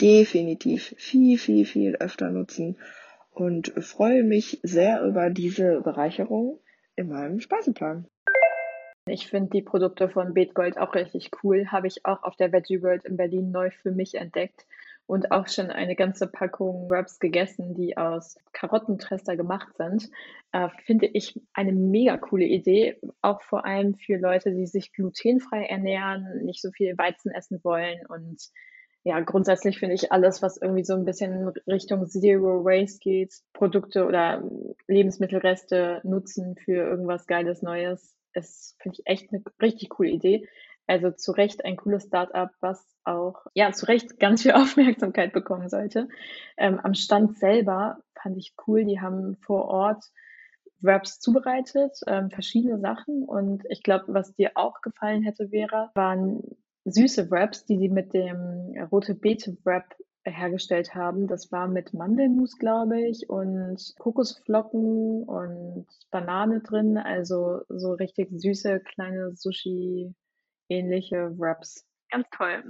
definitiv 0.00 0.94
viel, 0.98 1.38
viel, 1.38 1.64
viel 1.64 1.96
öfter 1.96 2.30
nutzen 2.30 2.76
und 3.30 3.72
freue 3.78 4.24
mich 4.24 4.60
sehr 4.62 5.02
über 5.02 5.30
diese 5.30 5.80
Bereicherung 5.80 6.60
in 6.96 7.08
meinem 7.08 7.40
Speiseplan. 7.40 8.06
Ich 9.06 9.26
finde 9.26 9.50
die 9.50 9.62
Produkte 9.62 10.10
von 10.10 10.34
Beetgold 10.34 10.76
auch 10.76 10.94
richtig 10.94 11.30
cool. 11.42 11.68
Habe 11.68 11.86
ich 11.86 12.04
auch 12.04 12.22
auf 12.22 12.36
der 12.36 12.52
Veggie 12.52 12.82
World 12.82 13.06
in 13.06 13.16
Berlin 13.16 13.50
neu 13.50 13.70
für 13.70 13.90
mich 13.90 14.14
entdeckt 14.14 14.66
und 15.10 15.32
auch 15.32 15.48
schon 15.48 15.70
eine 15.70 15.96
ganze 15.96 16.28
Packung 16.28 16.88
Wraps 16.88 17.18
gegessen, 17.18 17.74
die 17.74 17.96
aus 17.96 18.36
Karottentrester 18.52 19.36
gemacht 19.36 19.76
sind. 19.76 20.08
Äh, 20.52 20.68
finde 20.86 21.06
ich 21.06 21.40
eine 21.52 21.72
mega 21.72 22.16
coole 22.16 22.44
Idee, 22.44 22.96
auch 23.20 23.42
vor 23.42 23.64
allem 23.64 23.96
für 23.96 24.18
Leute, 24.18 24.52
die 24.52 24.68
sich 24.68 24.92
glutenfrei 24.92 25.64
ernähren, 25.64 26.44
nicht 26.44 26.62
so 26.62 26.70
viel 26.70 26.96
Weizen 26.96 27.32
essen 27.32 27.58
wollen 27.64 28.06
und 28.06 28.40
ja, 29.02 29.18
grundsätzlich 29.18 29.78
finde 29.80 29.96
ich 29.96 30.12
alles, 30.12 30.42
was 30.42 30.58
irgendwie 30.58 30.84
so 30.84 30.94
ein 30.94 31.06
bisschen 31.06 31.48
Richtung 31.66 32.06
Zero 32.06 32.64
Waste 32.64 32.98
geht, 33.00 33.34
Produkte 33.52 34.04
oder 34.06 34.44
Lebensmittelreste 34.86 36.02
nutzen 36.04 36.54
für 36.54 36.86
irgendwas 36.86 37.26
Geiles 37.26 37.62
Neues, 37.62 38.14
ist, 38.34 38.76
finde 38.78 38.98
ich, 38.98 39.06
echt 39.06 39.32
eine 39.32 39.42
richtig 39.60 39.88
coole 39.88 40.10
Idee. 40.10 40.46
Also 40.90 41.12
zu 41.12 41.30
Recht 41.30 41.64
ein 41.64 41.76
cooles 41.76 42.06
Startup, 42.06 42.50
was 42.58 42.84
auch, 43.04 43.46
ja, 43.54 43.70
zu 43.70 43.86
Recht 43.86 44.18
ganz 44.18 44.42
viel 44.42 44.50
Aufmerksamkeit 44.60 45.32
bekommen 45.32 45.68
sollte. 45.68 46.08
Ähm, 46.56 46.80
am 46.80 46.94
Stand 46.94 47.38
selber 47.38 47.98
fand 48.20 48.36
ich 48.36 48.54
cool, 48.66 48.84
die 48.84 49.00
haben 49.00 49.36
vor 49.36 49.66
Ort 49.66 50.04
Wraps 50.80 51.20
zubereitet, 51.20 52.00
ähm, 52.08 52.30
verschiedene 52.30 52.80
Sachen. 52.80 53.22
Und 53.22 53.62
ich 53.68 53.84
glaube, 53.84 54.06
was 54.08 54.34
dir 54.34 54.50
auch 54.56 54.80
gefallen 54.80 55.22
hätte, 55.22 55.52
wäre, 55.52 55.90
waren 55.94 56.42
süße 56.86 57.30
Wraps, 57.30 57.66
die 57.66 57.78
sie 57.78 57.88
mit 57.88 58.12
dem 58.12 58.74
Rote 58.90 59.14
Beete 59.14 59.56
Wrap 59.62 59.94
hergestellt 60.24 60.96
haben. 60.96 61.28
Das 61.28 61.52
war 61.52 61.68
mit 61.68 61.94
Mandelmus, 61.94 62.58
glaube 62.58 63.00
ich, 63.00 63.30
und 63.30 63.94
Kokosflocken 64.00 65.22
und 65.22 65.86
Banane 66.10 66.62
drin. 66.62 66.98
Also 66.98 67.60
so 67.68 67.92
richtig 67.92 68.30
süße 68.32 68.80
kleine 68.80 69.36
Sushi 69.36 70.16
ähnliche 70.70 71.38
Wraps. 71.38 71.84
Ganz 72.10 72.26
toll. 72.36 72.64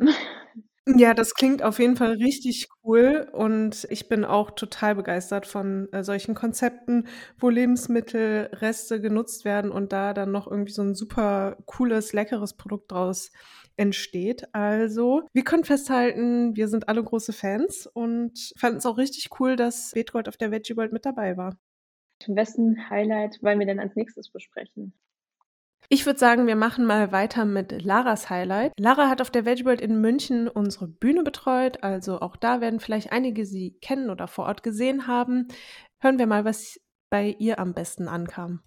Ja, 0.97 1.15
das 1.15 1.35
klingt 1.35 1.63
auf 1.63 1.79
jeden 1.79 1.97
Fall 1.97 2.13
richtig 2.15 2.69
cool 2.83 3.29
und 3.33 3.87
ich 3.91 4.09
bin 4.09 4.25
auch 4.25 4.51
total 4.51 4.95
begeistert 4.95 5.47
von 5.47 5.93
äh, 5.93 6.03
solchen 6.03 6.35
Konzepten, 6.35 7.07
wo 7.39 7.49
Lebensmittelreste 7.49 9.01
genutzt 9.01 9.45
werden 9.45 9.71
und 9.71 9.93
da 9.93 10.15
dann 10.15 10.33
noch 10.33 10.51
irgendwie 10.51 10.73
so 10.73 10.83
ein 10.83 10.95
super 10.95 11.59
cooles, 11.67 12.13
leckeres 12.13 12.57
Produkt 12.57 12.91
draus 12.91 13.31
entsteht. 13.77 14.49
Also, 14.53 15.23
wir 15.33 15.45
können 15.45 15.65
festhalten, 15.65 16.57
wir 16.57 16.67
sind 16.67 16.89
alle 16.89 17.05
große 17.05 17.35
Fans 17.35 17.87
und 17.87 18.53
fanden 18.59 18.79
es 18.79 18.87
auch 18.87 18.97
richtig 18.99 19.29
cool, 19.39 19.57
dass 19.57 19.93
Betgold 19.93 20.29
auf 20.29 20.39
der 20.39 20.51
Veggie 20.51 20.77
World 20.77 20.93
mit 20.93 21.05
dabei 21.05 21.37
war. 21.37 21.57
Wessen 22.27 22.91
Highlight 22.91 23.39
wollen 23.43 23.59
wir 23.59 23.67
denn 23.67 23.81
als 23.81 23.97
nächstes 23.97 24.31
besprechen? 24.31 24.95
Ich 25.93 26.07
würde 26.07 26.21
sagen, 26.21 26.47
wir 26.47 26.55
machen 26.55 26.87
mal 26.87 27.11
weiter 27.11 27.45
mit 27.45 27.83
Laras 27.83 28.31
Highlight. 28.31 28.75
Lara 28.79 29.09
hat 29.09 29.21
auf 29.21 29.33
der 29.33 29.45
Veggie 29.45 29.65
World 29.65 29.81
in 29.81 30.01
München 30.01 30.47
unsere 30.47 30.87
Bühne 30.87 31.25
betreut, 31.25 31.83
also 31.83 32.21
auch 32.21 32.37
da 32.37 32.61
werden 32.61 32.79
vielleicht 32.79 33.11
einige 33.11 33.45
sie 33.45 33.73
kennen 33.83 34.09
oder 34.09 34.29
vor 34.29 34.47
Ort 34.47 34.63
gesehen 34.63 35.09
haben. 35.09 35.49
Hören 35.99 36.21
wir 36.21 36.29
mal, 36.29 36.45
was 36.45 36.81
bei 37.11 37.35
ihr 37.41 37.59
am 37.59 37.75
besten 37.75 38.07
ankam. 38.07 38.61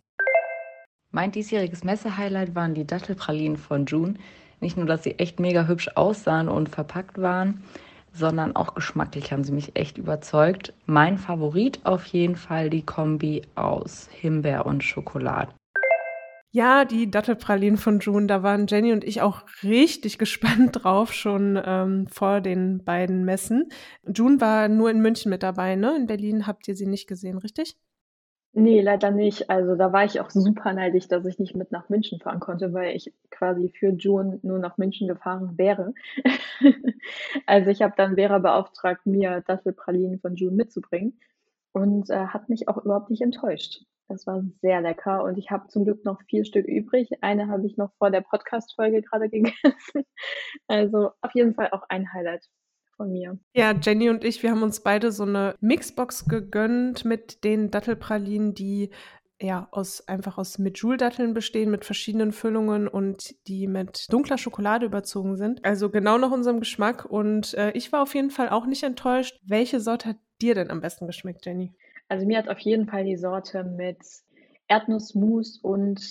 Mein 1.11 1.31
diesjähriges 1.31 1.85
Messe-Highlight 1.85 2.55
waren 2.55 2.73
die 2.73 2.85
Dattelpralinen 2.85 3.55
von 3.55 3.85
June. 3.85 4.15
Nicht 4.59 4.75
nur, 4.75 4.85
dass 4.85 5.03
sie 5.03 5.17
echt 5.17 5.39
mega 5.39 5.65
hübsch 5.65 5.91
aussahen 5.95 6.49
und 6.49 6.67
verpackt 6.67 7.21
waren, 7.21 7.63
sondern 8.11 8.53
auch 8.57 8.75
geschmacklich 8.75 9.31
haben 9.31 9.45
sie 9.45 9.53
mich 9.53 9.77
echt 9.77 9.97
überzeugt. 9.97 10.73
Mein 10.87 11.17
Favorit 11.17 11.79
auf 11.85 12.05
jeden 12.07 12.35
Fall 12.35 12.69
die 12.69 12.85
Kombi 12.85 13.43
aus 13.55 14.09
Himbeer 14.11 14.65
und 14.65 14.83
Schokolade. 14.83 15.53
Ja, 16.55 16.85
die 16.85 17.09
Dattelpralinen 17.09 17.77
von 17.77 17.97
June, 17.97 18.27
da 18.27 18.43
waren 18.43 18.67
Jenny 18.67 18.93
und 18.93 19.03
ich 19.03 19.23
auch 19.23 19.41
richtig 19.63 20.17
gespannt 20.19 20.83
drauf, 20.83 21.11
schon 21.11 21.59
ähm, 21.65 22.05
vor 22.07 22.41
den 22.41 22.83
beiden 22.83 23.25
Messen. 23.25 23.69
June 24.05 24.39
war 24.39 24.69
nur 24.69 24.91
in 24.91 25.01
München 25.01 25.31
mit 25.31 25.41
dabei, 25.41 25.75
ne? 25.75 25.95
In 25.95 26.05
Berlin 26.05 26.45
habt 26.45 26.67
ihr 26.67 26.75
sie 26.75 26.85
nicht 26.85 27.07
gesehen, 27.07 27.39
richtig? 27.39 27.75
Nee, 28.51 28.81
leider 28.81 29.09
nicht. 29.09 29.49
Also 29.49 29.75
da 29.75 29.91
war 29.93 30.05
ich 30.05 30.19
auch 30.19 30.29
super 30.29 30.73
neidisch, 30.73 31.07
dass 31.07 31.25
ich 31.25 31.39
nicht 31.39 31.55
mit 31.55 31.71
nach 31.71 31.89
München 31.89 32.19
fahren 32.19 32.39
konnte, 32.39 32.71
weil 32.71 32.95
ich 32.95 33.11
quasi 33.31 33.69
für 33.69 33.89
June 33.89 34.39
nur 34.43 34.59
nach 34.59 34.77
München 34.77 35.07
gefahren 35.07 35.57
wäre. 35.57 35.95
also 37.47 37.71
ich 37.71 37.81
habe 37.81 37.95
dann 37.97 38.13
Vera 38.13 38.37
beauftragt, 38.37 39.07
mir 39.07 39.41
Dattelpralinen 39.47 40.19
von 40.19 40.35
June 40.35 40.55
mitzubringen 40.55 41.19
und 41.71 42.11
äh, 42.11 42.27
hat 42.27 42.47
mich 42.49 42.67
auch 42.67 42.77
überhaupt 42.77 43.09
nicht 43.09 43.23
enttäuscht. 43.23 43.85
Das 44.07 44.27
war 44.27 44.43
sehr 44.61 44.81
lecker 44.81 45.23
und 45.23 45.37
ich 45.37 45.49
habe 45.49 45.67
zum 45.69 45.85
Glück 45.85 46.03
noch 46.05 46.21
vier 46.23 46.45
Stück 46.45 46.67
übrig. 46.67 47.09
Eine 47.21 47.47
habe 47.47 47.65
ich 47.65 47.77
noch 47.77 47.93
vor 47.97 48.11
der 48.11 48.21
Podcast-Folge 48.21 49.01
gerade 49.01 49.29
gegessen. 49.29 50.05
Also 50.67 51.11
auf 51.21 51.33
jeden 51.33 51.53
Fall 51.53 51.69
auch 51.71 51.83
ein 51.89 52.11
Highlight 52.13 52.47
von 52.95 53.11
mir. 53.11 53.39
Ja, 53.55 53.71
Jenny 53.71 54.09
und 54.09 54.23
ich, 54.23 54.43
wir 54.43 54.51
haben 54.51 54.63
uns 54.63 54.81
beide 54.81 55.11
so 55.11 55.23
eine 55.23 55.55
Mixbox 55.61 56.25
gegönnt 56.25 57.05
mit 57.05 57.43
den 57.43 57.71
Dattelpralinen, 57.71 58.53
die 58.53 58.91
ja 59.41 59.67
aus 59.71 60.07
einfach 60.07 60.37
aus 60.37 60.57
mit 60.57 60.77
Joule-Datteln 60.77 61.33
bestehen, 61.33 61.71
mit 61.71 61.85
verschiedenen 61.85 62.31
Füllungen 62.31 62.87
und 62.87 63.35
die 63.47 63.67
mit 63.67 64.11
dunkler 64.11 64.37
Schokolade 64.37 64.85
überzogen 64.85 65.35
sind. 65.37 65.65
Also 65.65 65.89
genau 65.89 66.17
nach 66.17 66.31
unserem 66.31 66.59
Geschmack. 66.59 67.05
Und 67.05 67.53
äh, 67.55 67.71
ich 67.71 67.91
war 67.91 68.01
auf 68.01 68.15
jeden 68.15 68.31
Fall 68.31 68.49
auch 68.49 68.65
nicht 68.65 68.83
enttäuscht. 68.83 69.39
Welche 69.43 69.79
Sorte 69.79 70.09
hat 70.09 70.17
dir 70.41 70.55
denn 70.55 70.71
am 70.71 70.81
besten 70.81 71.07
geschmeckt, 71.07 71.45
Jenny? 71.45 71.73
Also 72.07 72.25
mir 72.25 72.37
hat 72.37 72.49
auf 72.49 72.59
jeden 72.59 72.87
Fall 72.87 73.05
die 73.05 73.17
Sorte 73.17 73.63
mit 73.63 73.99
Erdnussmus 74.67 75.59
und 75.59 76.01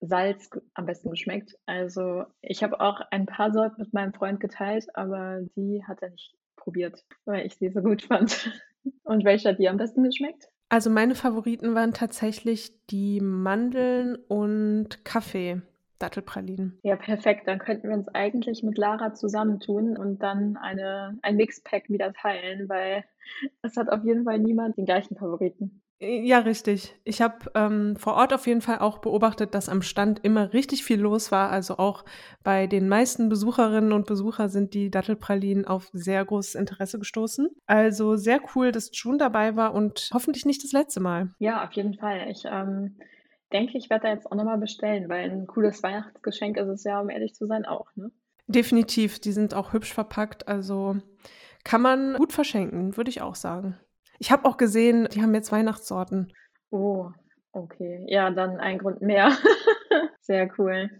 Salz 0.00 0.50
am 0.74 0.86
besten 0.86 1.10
geschmeckt. 1.10 1.56
Also 1.66 2.24
ich 2.42 2.62
habe 2.62 2.80
auch 2.80 3.00
ein 3.10 3.26
paar 3.26 3.52
Sorten 3.52 3.80
mit 3.80 3.92
meinem 3.92 4.12
Freund 4.12 4.40
geteilt, 4.40 4.86
aber 4.94 5.40
die 5.56 5.82
hat 5.86 6.02
er 6.02 6.10
nicht 6.10 6.34
probiert, 6.56 7.04
weil 7.24 7.46
ich 7.46 7.56
sie 7.56 7.70
so 7.70 7.80
gut 7.80 8.02
fand. 8.02 8.50
Und 9.04 9.24
welche 9.24 9.48
hat 9.48 9.58
dir 9.58 9.70
am 9.70 9.78
besten 9.78 10.02
geschmeckt? 10.02 10.48
Also 10.68 10.90
meine 10.90 11.14
Favoriten 11.14 11.74
waren 11.74 11.92
tatsächlich 11.92 12.86
die 12.88 13.20
Mandeln 13.20 14.16
und 14.28 15.04
Kaffee. 15.04 15.62
Dattelpralinen. 15.98 16.78
Ja, 16.82 16.96
perfekt. 16.96 17.46
Dann 17.46 17.58
könnten 17.58 17.88
wir 17.88 17.94
uns 17.94 18.08
eigentlich 18.08 18.62
mit 18.62 18.78
Lara 18.78 19.14
zusammentun 19.14 19.96
und 19.96 20.22
dann 20.22 20.56
eine, 20.56 21.18
ein 21.22 21.36
Mixpack 21.36 21.88
wieder 21.88 22.12
teilen, 22.12 22.68
weil 22.68 23.04
es 23.62 23.76
hat 23.76 23.88
auf 23.90 24.04
jeden 24.04 24.24
Fall 24.24 24.38
niemand 24.38 24.76
den 24.76 24.84
gleichen 24.84 25.16
Favoriten. 25.16 25.82
Ja, 26.00 26.40
richtig. 26.40 26.94
Ich 27.04 27.22
habe 27.22 27.50
ähm, 27.54 27.96
vor 27.96 28.14
Ort 28.14 28.34
auf 28.34 28.46
jeden 28.46 28.60
Fall 28.60 28.80
auch 28.80 28.98
beobachtet, 28.98 29.54
dass 29.54 29.68
am 29.68 29.80
Stand 29.80 30.22
immer 30.24 30.52
richtig 30.52 30.84
viel 30.84 31.00
los 31.00 31.30
war. 31.30 31.50
Also 31.50 31.78
auch 31.78 32.04
bei 32.42 32.66
den 32.66 32.88
meisten 32.88 33.28
Besucherinnen 33.28 33.92
und 33.92 34.06
Besuchern 34.06 34.48
sind 34.48 34.74
die 34.74 34.90
Dattelpralinen 34.90 35.66
auf 35.66 35.88
sehr 35.92 36.24
großes 36.24 36.56
Interesse 36.56 36.98
gestoßen. 36.98 37.48
Also 37.66 38.16
sehr 38.16 38.40
cool, 38.54 38.72
dass 38.72 38.90
June 38.92 39.18
dabei 39.18 39.56
war 39.56 39.72
und 39.72 40.10
hoffentlich 40.12 40.44
nicht 40.44 40.64
das 40.64 40.72
letzte 40.72 41.00
Mal. 41.00 41.30
Ja, 41.38 41.64
auf 41.64 41.72
jeden 41.72 41.94
Fall. 41.94 42.28
Ich 42.28 42.42
ähm, 42.44 42.96
denke, 43.54 43.78
ich 43.78 43.88
werde 43.88 44.08
da 44.08 44.12
jetzt 44.12 44.30
auch 44.30 44.36
nochmal 44.36 44.58
bestellen, 44.58 45.08
weil 45.08 45.30
ein 45.30 45.46
cooles 45.46 45.82
Weihnachtsgeschenk 45.82 46.58
ist 46.58 46.68
es 46.68 46.84
ja, 46.84 47.00
um 47.00 47.08
ehrlich 47.08 47.34
zu 47.34 47.46
sein, 47.46 47.64
auch. 47.64 47.86
Ne? 47.94 48.10
Definitiv. 48.46 49.20
Die 49.20 49.32
sind 49.32 49.54
auch 49.54 49.72
hübsch 49.72 49.94
verpackt. 49.94 50.48
Also 50.48 50.96
kann 51.62 51.80
man 51.80 52.14
gut 52.16 52.32
verschenken, 52.32 52.96
würde 52.96 53.10
ich 53.10 53.22
auch 53.22 53.36
sagen. 53.36 53.78
Ich 54.18 54.30
habe 54.30 54.44
auch 54.44 54.56
gesehen, 54.56 55.08
die 55.12 55.22
haben 55.22 55.34
jetzt 55.34 55.52
Weihnachtssorten. 55.52 56.32
Oh, 56.70 57.10
okay. 57.52 58.04
Ja, 58.08 58.30
dann 58.30 58.58
ein 58.58 58.78
Grund 58.78 59.00
mehr. 59.00 59.32
Sehr 60.20 60.50
cool. 60.58 60.90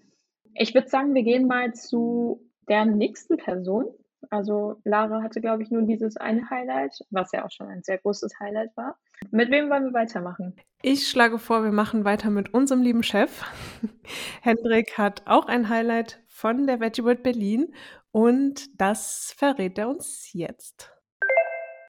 Ich 0.54 0.75
würde 0.75 0.88
sagen, 0.88 1.14
wir 1.14 1.25
gehen 1.25 1.49
mal 1.49 1.75
zu 1.75 2.49
der 2.68 2.84
nächsten 2.84 3.37
Person. 3.37 3.87
Also 4.30 4.80
Lara 4.84 5.23
hatte, 5.23 5.40
glaube 5.40 5.62
ich, 5.62 5.70
nur 5.70 5.82
dieses 5.82 6.16
eine 6.16 6.49
Highlight, 6.49 6.94
was 7.11 7.32
ja 7.32 7.44
auch 7.44 7.50
schon 7.50 7.68
ein 7.68 7.82
sehr 7.82 7.99
großes 7.99 8.38
Highlight 8.40 8.75
war. 8.76 8.96
Mit 9.30 9.50
wem 9.50 9.70
wollen 9.70 9.84
wir 9.84 9.92
weitermachen? 9.92 10.54
Ich 10.82 11.08
schlage 11.08 11.38
vor, 11.38 11.64
wir 11.64 11.72
machen 11.72 12.04
weiter 12.04 12.30
mit 12.30 12.52
unserem 12.52 12.82
lieben 12.82 13.02
Chef. 13.02 13.44
Hendrik 14.42 14.98
hat 14.98 15.22
auch 15.26 15.46
ein 15.46 15.68
Highlight 15.68 16.20
von 16.26 16.66
der 16.66 16.80
Veggie 16.80 17.04
World 17.04 17.22
Berlin 17.22 17.74
und 18.10 18.68
das 18.80 19.34
verrät 19.36 19.78
er 19.78 19.88
uns 19.88 20.32
jetzt. 20.32 20.90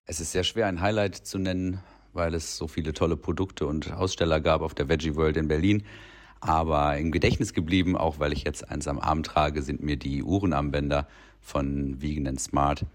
Es 0.06 0.20
ist 0.20 0.32
sehr 0.32 0.44
schwer, 0.44 0.68
ein 0.68 0.82
Highlight 0.82 1.16
zu 1.16 1.40
nennen, 1.40 1.82
weil 2.14 2.34
es 2.34 2.58
so 2.58 2.68
viele 2.68 2.94
tolle 2.94 3.18
Produkte 3.18 3.66
und 3.66 3.92
Aussteller 3.92 4.40
gab 4.40 4.62
auf 4.62 4.74
der 4.74 4.88
Veggie 4.88 5.16
World 5.16 5.38
in 5.38 5.48
Berlin. 5.48 5.84
Aber 6.40 6.98
im 6.98 7.12
Gedächtnis 7.12 7.54
geblieben, 7.54 7.98
auch 7.98 8.20
weil 8.20 8.32
ich 8.32 8.44
jetzt 8.44 8.70
eins 8.70 8.88
am 8.88 9.00
Arm 9.00 9.24
trage, 9.24 9.62
sind 9.62 9.82
mir 9.82 9.98
die 9.98 10.24
Uhrenarmbänder 10.24 11.08
von 11.42 12.02
Vegan 12.02 12.28
and 12.28 12.40
Smart 12.40 12.86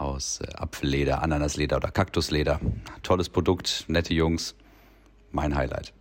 aus 0.00 0.40
äh, 0.40 0.54
Apfelleder, 0.56 1.22
Ananasleder 1.22 1.76
oder 1.76 1.90
Kaktusleder. 1.90 2.60
Tolles 3.02 3.28
Produkt, 3.28 3.84
nette 3.88 4.14
Jungs. 4.14 4.56
Mein 5.30 5.54
Highlight. 5.54 5.92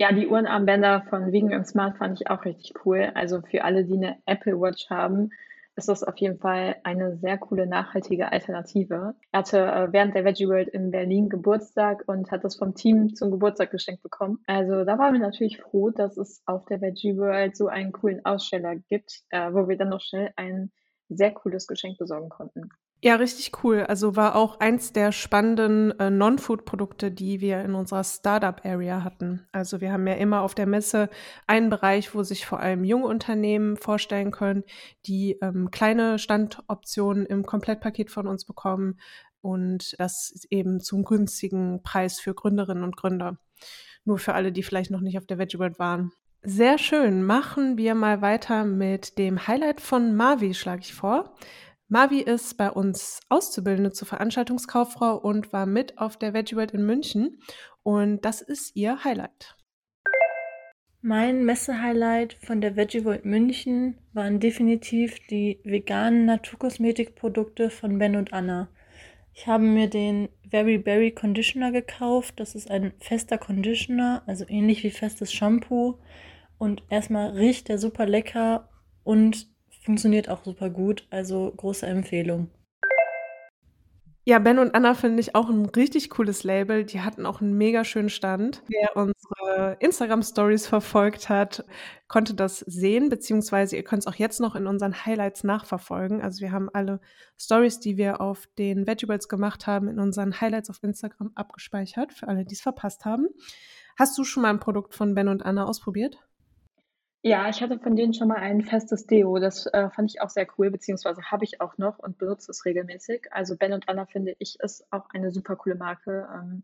Ja, 0.00 0.12
die 0.12 0.28
Uhrenarmbänder 0.28 1.06
von 1.10 1.32
Vegan 1.32 1.52
and 1.52 1.66
Smart 1.66 1.98
fand 1.98 2.20
ich 2.20 2.30
auch 2.30 2.44
richtig 2.44 2.74
cool. 2.84 3.10
Also 3.14 3.42
für 3.42 3.64
alle, 3.64 3.84
die 3.84 3.94
eine 3.94 4.16
Apple 4.26 4.60
Watch 4.60 4.88
haben, 4.90 5.30
ist 5.78 5.88
das 5.88 6.04
auf 6.04 6.16
jeden 6.18 6.38
Fall 6.38 6.76
eine 6.82 7.16
sehr 7.16 7.38
coole, 7.38 7.66
nachhaltige 7.66 8.30
Alternative. 8.32 9.14
Er 9.32 9.38
hatte 9.38 9.58
äh, 9.58 9.92
während 9.92 10.14
der 10.14 10.24
Veggie 10.24 10.48
World 10.48 10.68
in 10.68 10.90
Berlin 10.90 11.28
Geburtstag 11.28 12.02
und 12.06 12.30
hat 12.30 12.44
das 12.44 12.56
vom 12.56 12.74
Team 12.74 13.14
zum 13.14 13.30
Geburtstag 13.30 13.70
geschenkt 13.70 14.02
bekommen. 14.02 14.40
Also 14.46 14.84
da 14.84 14.98
waren 14.98 15.14
wir 15.14 15.20
natürlich 15.20 15.60
froh, 15.60 15.90
dass 15.90 16.16
es 16.16 16.42
auf 16.46 16.64
der 16.66 16.80
Veggie 16.80 17.16
World 17.16 17.56
so 17.56 17.68
einen 17.68 17.92
coolen 17.92 18.24
Aussteller 18.24 18.76
gibt, 18.76 19.22
äh, 19.30 19.52
wo 19.52 19.68
wir 19.68 19.76
dann 19.76 19.88
noch 19.88 20.00
schnell 20.00 20.32
ein 20.36 20.70
sehr 21.08 21.32
cooles 21.32 21.66
Geschenk 21.66 21.98
besorgen 21.98 22.28
konnten. 22.28 22.70
Ja, 23.00 23.14
richtig 23.14 23.62
cool. 23.62 23.84
Also 23.84 24.16
war 24.16 24.34
auch 24.34 24.58
eins 24.58 24.92
der 24.92 25.12
spannenden 25.12 25.96
äh, 26.00 26.10
Non-Food-Produkte, 26.10 27.12
die 27.12 27.40
wir 27.40 27.60
in 27.60 27.74
unserer 27.74 28.02
Startup-Area 28.02 29.04
hatten. 29.04 29.46
Also 29.52 29.80
wir 29.80 29.92
haben 29.92 30.06
ja 30.08 30.14
immer 30.14 30.42
auf 30.42 30.56
der 30.56 30.66
Messe 30.66 31.08
einen 31.46 31.70
Bereich, 31.70 32.12
wo 32.16 32.24
sich 32.24 32.44
vor 32.44 32.58
allem 32.58 32.82
junge 32.82 33.06
Unternehmen 33.06 33.76
vorstellen 33.76 34.32
können, 34.32 34.64
die 35.06 35.38
ähm, 35.40 35.70
kleine 35.70 36.18
Standoptionen 36.18 37.24
im 37.24 37.46
Komplettpaket 37.46 38.10
von 38.10 38.26
uns 38.26 38.44
bekommen 38.44 38.98
und 39.42 39.94
das 40.00 40.46
eben 40.50 40.80
zum 40.80 41.04
günstigen 41.04 41.84
Preis 41.84 42.18
für 42.18 42.34
Gründerinnen 42.34 42.82
und 42.82 42.96
Gründer. 42.96 43.38
Nur 44.04 44.18
für 44.18 44.34
alle, 44.34 44.50
die 44.50 44.64
vielleicht 44.64 44.90
noch 44.90 45.02
nicht 45.02 45.18
auf 45.18 45.26
der 45.26 45.38
Veggie 45.38 45.60
World 45.60 45.78
waren. 45.78 46.10
Sehr 46.50 46.78
schön. 46.78 47.24
Machen 47.24 47.76
wir 47.76 47.94
mal 47.94 48.22
weiter 48.22 48.64
mit 48.64 49.18
dem 49.18 49.46
Highlight 49.46 49.82
von 49.82 50.16
Mavi, 50.16 50.54
schlage 50.54 50.80
ich 50.80 50.94
vor. 50.94 51.36
Mavi 51.88 52.22
ist 52.22 52.56
bei 52.56 52.70
uns 52.70 53.20
Auszubildende 53.28 53.92
zur 53.92 54.08
Veranstaltungskauffrau 54.08 55.18
und 55.18 55.52
war 55.52 55.66
mit 55.66 55.98
auf 55.98 56.16
der 56.16 56.32
Veggie 56.32 56.56
World 56.56 56.70
in 56.70 56.86
München. 56.86 57.42
Und 57.82 58.24
das 58.24 58.40
ist 58.40 58.74
ihr 58.76 59.04
Highlight. 59.04 59.58
Mein 61.02 61.44
Messe-Highlight 61.44 62.38
von 62.40 62.62
der 62.62 62.76
Veggie 62.76 63.04
World 63.04 63.26
München 63.26 63.98
waren 64.14 64.40
definitiv 64.40 65.18
die 65.26 65.60
veganen 65.64 66.24
Naturkosmetikprodukte 66.24 67.68
von 67.68 67.98
Ben 67.98 68.16
und 68.16 68.32
Anna. 68.32 68.70
Ich 69.34 69.46
habe 69.46 69.64
mir 69.64 69.90
den 69.90 70.30
Very 70.50 70.78
Berry 70.78 71.10
Conditioner 71.10 71.72
gekauft. 71.72 72.40
Das 72.40 72.54
ist 72.54 72.70
ein 72.70 72.94
fester 73.00 73.36
Conditioner, 73.36 74.22
also 74.24 74.46
ähnlich 74.48 74.82
wie 74.82 74.90
festes 74.90 75.30
Shampoo. 75.30 75.98
Und 76.58 76.82
erstmal 76.90 77.30
riecht 77.30 77.68
der 77.68 77.78
super 77.78 78.04
lecker 78.04 78.68
und 79.04 79.46
funktioniert 79.84 80.28
auch 80.28 80.44
super 80.44 80.70
gut. 80.70 81.06
Also 81.10 81.52
große 81.56 81.86
Empfehlung. 81.86 82.50
Ja, 84.28 84.38
Ben 84.38 84.58
und 84.58 84.74
Anna 84.74 84.92
finde 84.92 85.20
ich 85.20 85.34
auch 85.34 85.48
ein 85.48 85.64
richtig 85.64 86.10
cooles 86.10 86.44
Label. 86.44 86.84
Die 86.84 87.00
hatten 87.00 87.24
auch 87.24 87.40
einen 87.40 87.56
mega 87.56 87.82
schönen 87.82 88.10
Stand. 88.10 88.62
Wer 88.68 88.94
unsere 88.94 89.78
Instagram-Stories 89.80 90.66
verfolgt 90.66 91.30
hat, 91.30 91.64
konnte 92.08 92.34
das 92.34 92.58
sehen, 92.58 93.08
beziehungsweise 93.08 93.76
ihr 93.76 93.84
könnt 93.84 94.02
es 94.02 94.06
auch 94.06 94.16
jetzt 94.16 94.38
noch 94.38 94.54
in 94.54 94.66
unseren 94.66 95.06
Highlights 95.06 95.44
nachverfolgen. 95.44 96.20
Also 96.20 96.42
wir 96.42 96.52
haben 96.52 96.68
alle 96.70 97.00
Stories, 97.38 97.80
die 97.80 97.96
wir 97.96 98.20
auf 98.20 98.46
den 98.58 98.86
Vegetables 98.86 99.28
gemacht 99.28 99.66
haben, 99.66 99.88
in 99.88 99.98
unseren 99.98 100.38
Highlights 100.38 100.68
auf 100.68 100.82
Instagram 100.82 101.32
abgespeichert, 101.34 102.12
für 102.12 102.28
alle, 102.28 102.44
die 102.44 102.52
es 102.52 102.60
verpasst 102.60 103.06
haben. 103.06 103.28
Hast 103.96 104.18
du 104.18 104.24
schon 104.24 104.42
mal 104.42 104.50
ein 104.50 104.60
Produkt 104.60 104.94
von 104.94 105.14
Ben 105.14 105.28
und 105.28 105.42
Anna 105.42 105.64
ausprobiert? 105.64 106.18
Ja, 107.28 107.46
ich 107.50 107.60
hatte 107.60 107.78
von 107.78 107.94
denen 107.94 108.14
schon 108.14 108.28
mal 108.28 108.38
ein 108.38 108.62
festes 108.62 109.06
Deo. 109.06 109.38
Das 109.38 109.66
äh, 109.66 109.90
fand 109.90 110.10
ich 110.10 110.22
auch 110.22 110.30
sehr 110.30 110.46
cool, 110.56 110.70
beziehungsweise 110.70 111.20
habe 111.30 111.44
ich 111.44 111.60
auch 111.60 111.76
noch 111.76 111.98
und 111.98 112.16
benutze 112.16 112.50
es 112.50 112.64
regelmäßig. 112.64 113.30
Also 113.32 113.54
Ben 113.54 113.74
und 113.74 113.86
Anna 113.86 114.06
finde 114.06 114.34
ich 114.38 114.58
ist 114.60 114.90
auch 114.90 115.10
eine 115.12 115.30
super 115.30 115.56
coole 115.56 115.74
Marke. 115.74 116.26
Ähm, 116.34 116.62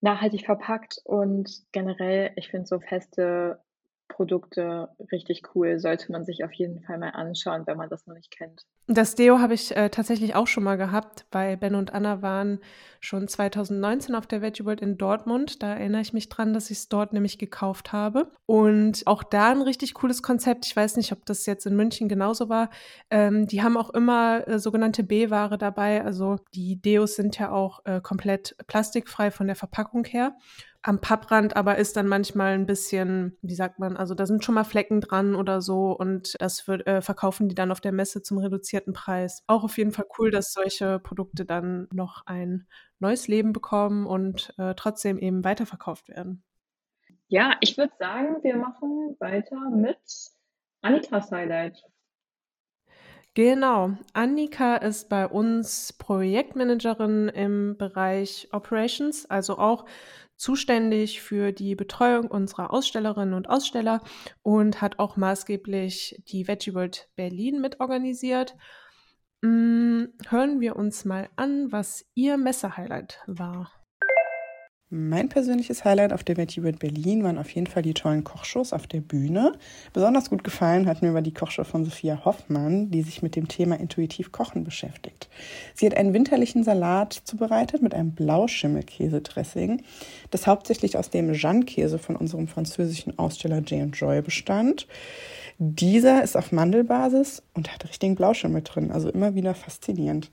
nachhaltig 0.00 0.46
verpackt 0.46 1.00
und 1.04 1.62
generell, 1.70 2.32
ich 2.34 2.48
finde 2.48 2.66
so 2.66 2.80
feste 2.80 3.60
Produkte 4.08 4.88
richtig 5.12 5.42
cool. 5.54 5.78
Sollte 5.78 6.10
man 6.10 6.24
sich 6.24 6.44
auf 6.44 6.52
jeden 6.52 6.80
Fall 6.80 6.98
mal 6.98 7.10
anschauen, 7.10 7.66
wenn 7.66 7.76
man 7.76 7.88
das 7.88 8.06
noch 8.06 8.14
nicht 8.14 8.30
kennt. 8.30 8.66
Das 8.90 9.14
Deo 9.14 9.38
habe 9.38 9.52
ich 9.52 9.76
äh, 9.76 9.90
tatsächlich 9.90 10.34
auch 10.34 10.46
schon 10.46 10.64
mal 10.64 10.76
gehabt, 10.76 11.26
weil 11.30 11.58
Ben 11.58 11.74
und 11.74 11.92
Anna 11.92 12.22
waren 12.22 12.58
schon 13.00 13.28
2019 13.28 14.14
auf 14.14 14.26
der 14.26 14.40
Veggie 14.40 14.64
World 14.64 14.80
in 14.80 14.96
Dortmund. 14.96 15.62
Da 15.62 15.74
erinnere 15.74 16.00
ich 16.00 16.14
mich 16.14 16.30
dran, 16.30 16.54
dass 16.54 16.70
ich 16.70 16.78
es 16.78 16.88
dort 16.88 17.12
nämlich 17.12 17.38
gekauft 17.38 17.92
habe. 17.92 18.32
Und 18.46 19.06
auch 19.06 19.22
da 19.22 19.50
ein 19.50 19.60
richtig 19.60 19.92
cooles 19.92 20.22
Konzept. 20.22 20.64
Ich 20.64 20.74
weiß 20.74 20.96
nicht, 20.96 21.12
ob 21.12 21.26
das 21.26 21.44
jetzt 21.44 21.66
in 21.66 21.76
München 21.76 22.08
genauso 22.08 22.48
war. 22.48 22.70
Ähm, 23.10 23.46
die 23.46 23.62
haben 23.62 23.76
auch 23.76 23.90
immer 23.90 24.48
äh, 24.48 24.58
sogenannte 24.58 25.04
B-Ware 25.04 25.58
dabei. 25.58 26.02
Also 26.02 26.36
die 26.54 26.80
Deos 26.80 27.14
sind 27.14 27.38
ja 27.38 27.52
auch 27.52 27.84
äh, 27.84 28.00
komplett 28.00 28.56
plastikfrei 28.66 29.30
von 29.30 29.46
der 29.46 29.56
Verpackung 29.56 30.06
her 30.06 30.34
am 30.82 31.00
Papprand 31.00 31.56
aber 31.56 31.76
ist 31.76 31.96
dann 31.96 32.06
manchmal 32.06 32.54
ein 32.54 32.66
bisschen, 32.66 33.36
wie 33.42 33.54
sagt 33.54 33.78
man, 33.78 33.96
also 33.96 34.14
da 34.14 34.26
sind 34.26 34.44
schon 34.44 34.54
mal 34.54 34.64
Flecken 34.64 35.00
dran 35.00 35.34
oder 35.34 35.60
so 35.60 35.92
und 35.92 36.36
das 36.40 36.68
wird, 36.68 36.86
äh, 36.86 37.02
verkaufen 37.02 37.48
die 37.48 37.54
dann 37.54 37.72
auf 37.72 37.80
der 37.80 37.92
Messe 37.92 38.22
zum 38.22 38.38
reduzierten 38.38 38.92
Preis. 38.92 39.42
Auch 39.46 39.64
auf 39.64 39.76
jeden 39.76 39.92
Fall 39.92 40.06
cool, 40.18 40.30
dass 40.30 40.52
solche 40.52 40.98
Produkte 41.00 41.44
dann 41.44 41.88
noch 41.92 42.22
ein 42.26 42.66
neues 43.00 43.28
Leben 43.28 43.52
bekommen 43.52 44.06
und 44.06 44.54
äh, 44.58 44.74
trotzdem 44.74 45.18
eben 45.18 45.44
weiterverkauft 45.44 46.08
werden. 46.08 46.44
Ja, 47.26 47.56
ich 47.60 47.76
würde 47.76 47.92
sagen, 47.98 48.36
wir 48.42 48.56
machen 48.56 49.16
weiter 49.18 49.70
mit 49.70 49.98
Annikas 50.80 51.30
Highlight. 51.30 51.82
Genau. 53.34 53.92
Annika 54.14 54.76
ist 54.76 55.08
bei 55.08 55.26
uns 55.26 55.92
Projektmanagerin 55.92 57.28
im 57.28 57.76
Bereich 57.76 58.48
Operations, 58.52 59.30
also 59.30 59.58
auch 59.58 59.84
zuständig 60.38 61.20
für 61.20 61.52
die 61.52 61.74
Betreuung 61.74 62.28
unserer 62.28 62.72
Ausstellerinnen 62.72 63.34
und 63.34 63.50
Aussteller 63.50 64.00
und 64.42 64.80
hat 64.80 64.98
auch 64.98 65.16
maßgeblich 65.16 66.22
die 66.28 66.48
Veggie 66.48 66.74
World 66.74 67.10
Berlin 67.16 67.60
mitorganisiert. 67.60 68.56
Hm, 69.42 70.14
hören 70.28 70.60
wir 70.60 70.76
uns 70.76 71.04
mal 71.04 71.28
an, 71.36 71.70
was 71.70 72.06
ihr 72.14 72.38
Messehighlight 72.38 73.20
war. 73.26 73.77
Mein 74.90 75.28
persönliches 75.28 75.84
Highlight 75.84 76.14
auf 76.14 76.24
der 76.24 76.38
World 76.38 76.78
Berlin 76.78 77.22
waren 77.22 77.36
auf 77.36 77.50
jeden 77.50 77.66
Fall 77.66 77.82
die 77.82 77.92
tollen 77.92 78.24
Kochshows 78.24 78.72
auf 78.72 78.86
der 78.86 79.02
Bühne. 79.02 79.52
Besonders 79.92 80.30
gut 80.30 80.44
gefallen 80.44 80.86
hat 80.86 81.02
mir 81.02 81.10
über 81.10 81.20
die 81.20 81.34
Kochshow 81.34 81.64
von 81.64 81.84
Sophia 81.84 82.24
Hoffmann, 82.24 82.90
die 82.90 83.02
sich 83.02 83.20
mit 83.20 83.36
dem 83.36 83.48
Thema 83.48 83.78
intuitiv 83.78 84.32
Kochen 84.32 84.64
beschäftigt. 84.64 85.28
Sie 85.74 85.84
hat 85.84 85.94
einen 85.94 86.14
winterlichen 86.14 86.64
Salat 86.64 87.12
zubereitet 87.12 87.82
mit 87.82 87.92
einem 87.92 88.12
Blauschimmelkäse-Dressing, 88.12 89.82
das 90.30 90.46
hauptsächlich 90.46 90.96
aus 90.96 91.10
dem 91.10 91.34
Jeanne-Käse 91.34 91.98
von 91.98 92.16
unserem 92.16 92.48
französischen 92.48 93.18
Aussteller 93.18 93.58
J 93.58 93.94
Joy 93.94 94.22
bestand. 94.22 94.86
Dieser 95.58 96.22
ist 96.22 96.34
auf 96.36 96.50
Mandelbasis 96.50 97.42
und 97.52 97.74
hat 97.74 97.84
richtigen 97.84 98.14
Blauschimmel 98.14 98.62
drin, 98.62 98.90
also 98.90 99.10
immer 99.10 99.34
wieder 99.34 99.54
faszinierend. 99.54 100.30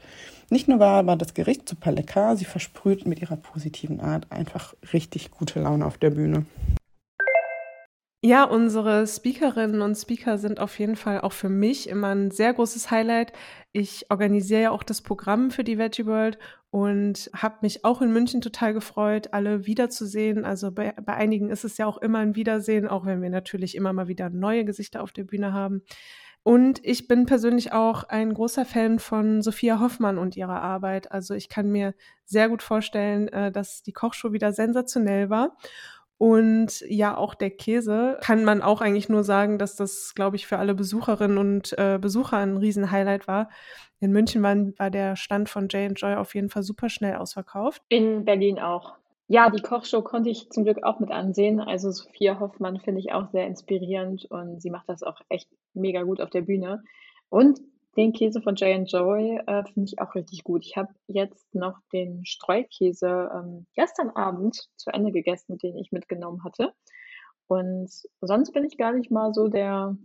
Nicht 0.50 0.68
nur 0.68 0.80
war 0.80 1.00
aber 1.00 1.16
das 1.16 1.34
Gericht 1.34 1.68
super 1.68 1.92
lecker, 1.92 2.36
sie 2.38 2.46
versprüht 2.46 3.06
mit 3.06 3.22
ihrer 3.22 3.36
positiven 3.36 4.00
Art 4.00 4.32
einfach 4.32 4.76
richtig 4.94 5.32
gute 5.32 5.60
Laune 5.62 5.86
auf 5.86 5.98
der 5.98 6.12
Bühne. 6.12 6.46
Ja, 8.28 8.44
unsere 8.44 9.06
Speakerinnen 9.06 9.82
und 9.82 9.96
Speaker 9.96 10.40
sind 10.40 10.60
auf 10.60 10.80
jeden 10.80 10.96
Fall 10.96 11.22
auch 11.22 11.32
für 11.32 11.48
mich 11.48 11.88
immer 11.88 12.08
ein 12.08 12.32
sehr 12.32 12.54
großes 12.56 12.90
Highlight. 12.90 13.34
Ich 13.72 14.10
organisiere 14.10 14.62
ja 14.62 14.72
auch 14.72 14.82
das 14.82 15.04
Programm 15.04 15.52
für 15.52 15.64
die 15.64 15.78
Veggie 15.78 16.08
World 16.08 16.40
und 16.72 17.30
habe 17.36 17.58
mich 17.62 17.86
auch 17.86 18.02
in 18.02 18.12
München 18.12 18.42
total 18.42 18.74
gefreut, 18.74 19.30
alle 19.32 19.68
wiederzusehen. 19.68 20.44
Also 20.44 20.72
bei, 20.72 20.94
bei 20.94 21.14
einigen 21.14 21.52
ist 21.52 21.66
es 21.66 21.78
ja 21.78 21.86
auch 21.86 22.00
immer 22.00 22.18
ein 22.18 22.36
Wiedersehen, 22.36 22.88
auch 22.88 23.06
wenn 23.06 23.22
wir 23.22 23.30
natürlich 23.30 23.76
immer 23.76 23.94
mal 23.94 24.08
wieder 24.08 24.32
neue 24.32 24.66
Gesichter 24.66 25.04
auf 25.04 25.12
der 25.12 25.26
Bühne 25.26 25.54
haben. 25.54 25.84
Und 26.46 26.80
ich 26.86 27.08
bin 27.08 27.26
persönlich 27.26 27.74
auch 27.74 28.04
ein 28.04 28.32
großer 28.32 28.66
Fan 28.66 29.00
von 29.00 29.42
Sophia 29.42 29.80
Hoffmann 29.80 30.20
und 30.20 30.38
ihrer 30.38 30.62
Arbeit. 30.62 31.12
Also 31.12 31.34
ich 31.34 31.50
kann 31.50 31.72
mir 31.72 31.96
sehr 32.24 32.50
gut 32.50 32.62
vorstellen, 32.62 33.30
äh, 33.30 33.52
dass 33.52 33.82
die 33.82 33.94
Kochshow 33.94 34.32
wieder 34.32 34.54
sensationell 34.54 35.32
war. 35.32 35.58
Und 36.20 36.82
ja, 36.88 37.18
auch 37.18 37.34
der 37.34 37.50
Käse 37.50 38.20
kann 38.22 38.46
man 38.46 38.62
auch 38.62 38.82
eigentlich 38.82 39.10
nur 39.10 39.24
sagen, 39.24 39.58
dass 39.58 39.76
das, 39.76 40.14
glaube 40.14 40.36
ich, 40.36 40.46
für 40.46 40.60
alle 40.60 40.76
Besucherinnen 40.76 41.40
und 41.40 41.76
äh, 41.80 41.98
Besucher 42.00 42.38
ein 42.38 42.58
Riesenhighlight 42.58 43.28
war. 43.28 43.50
In 44.00 44.12
München 44.12 44.44
war, 44.44 44.56
war 44.78 44.92
der 44.92 45.16
Stand 45.16 45.50
von 45.50 45.68
Jay 45.68 45.88
Joy 45.88 46.14
auf 46.14 46.36
jeden 46.36 46.50
Fall 46.50 46.62
super 46.62 46.90
schnell 46.90 47.16
ausverkauft. 47.16 47.82
In 47.90 48.24
Berlin 48.24 48.60
auch. 48.60 49.00
Ja, 49.28 49.50
die 49.50 49.62
Kochshow 49.62 50.04
konnte 50.04 50.30
ich 50.30 50.52
zum 50.52 50.66
Glück 50.66 50.84
auch 50.84 51.00
mit 51.00 51.10
ansehen. 51.10 51.60
Also 51.60 51.90
Sophia 51.90 52.40
Hoffmann 52.40 52.80
finde 52.80 53.00
ich 53.00 53.12
auch 53.12 53.32
sehr 53.32 53.48
inspirierend 53.48 54.26
und 54.26 54.62
sie 54.62 54.70
macht 54.70 54.88
das 54.88 55.02
auch 55.02 55.20
echt 55.30 55.50
mega 55.74 56.04
gut 56.04 56.22
auf 56.22 56.30
der 56.30 56.42
Bühne. 56.42 56.84
Und 57.30 57.60
den 57.98 58.14
Käse 58.14 58.42
von 58.42 58.56
Jay 58.56 58.76
Joy 58.84 59.40
äh, 59.48 59.64
finde 59.64 59.86
ich 59.86 60.00
auch 60.00 60.14
richtig 60.14 60.44
gut. 60.44 60.64
Ich 60.66 60.78
habe 60.78 60.94
jetzt 61.08 61.56
noch 61.56 61.80
den 61.92 62.26
Streukäse 62.26 63.32
ähm, 63.34 63.66
gestern 63.74 64.12
Abend 64.12 64.70
zu 64.76 64.92
Ende 64.92 65.12
gegessen, 65.12 65.58
den 65.58 65.78
ich 65.78 65.92
mitgenommen 65.92 66.44
hatte. 66.44 66.74
Und 67.48 67.90
sonst 68.22 68.52
bin 68.52 68.66
ich 68.66 68.78
gar 68.78 68.94
nicht 68.94 69.12
mal 69.12 69.34
so 69.34 69.48
der 69.48 69.98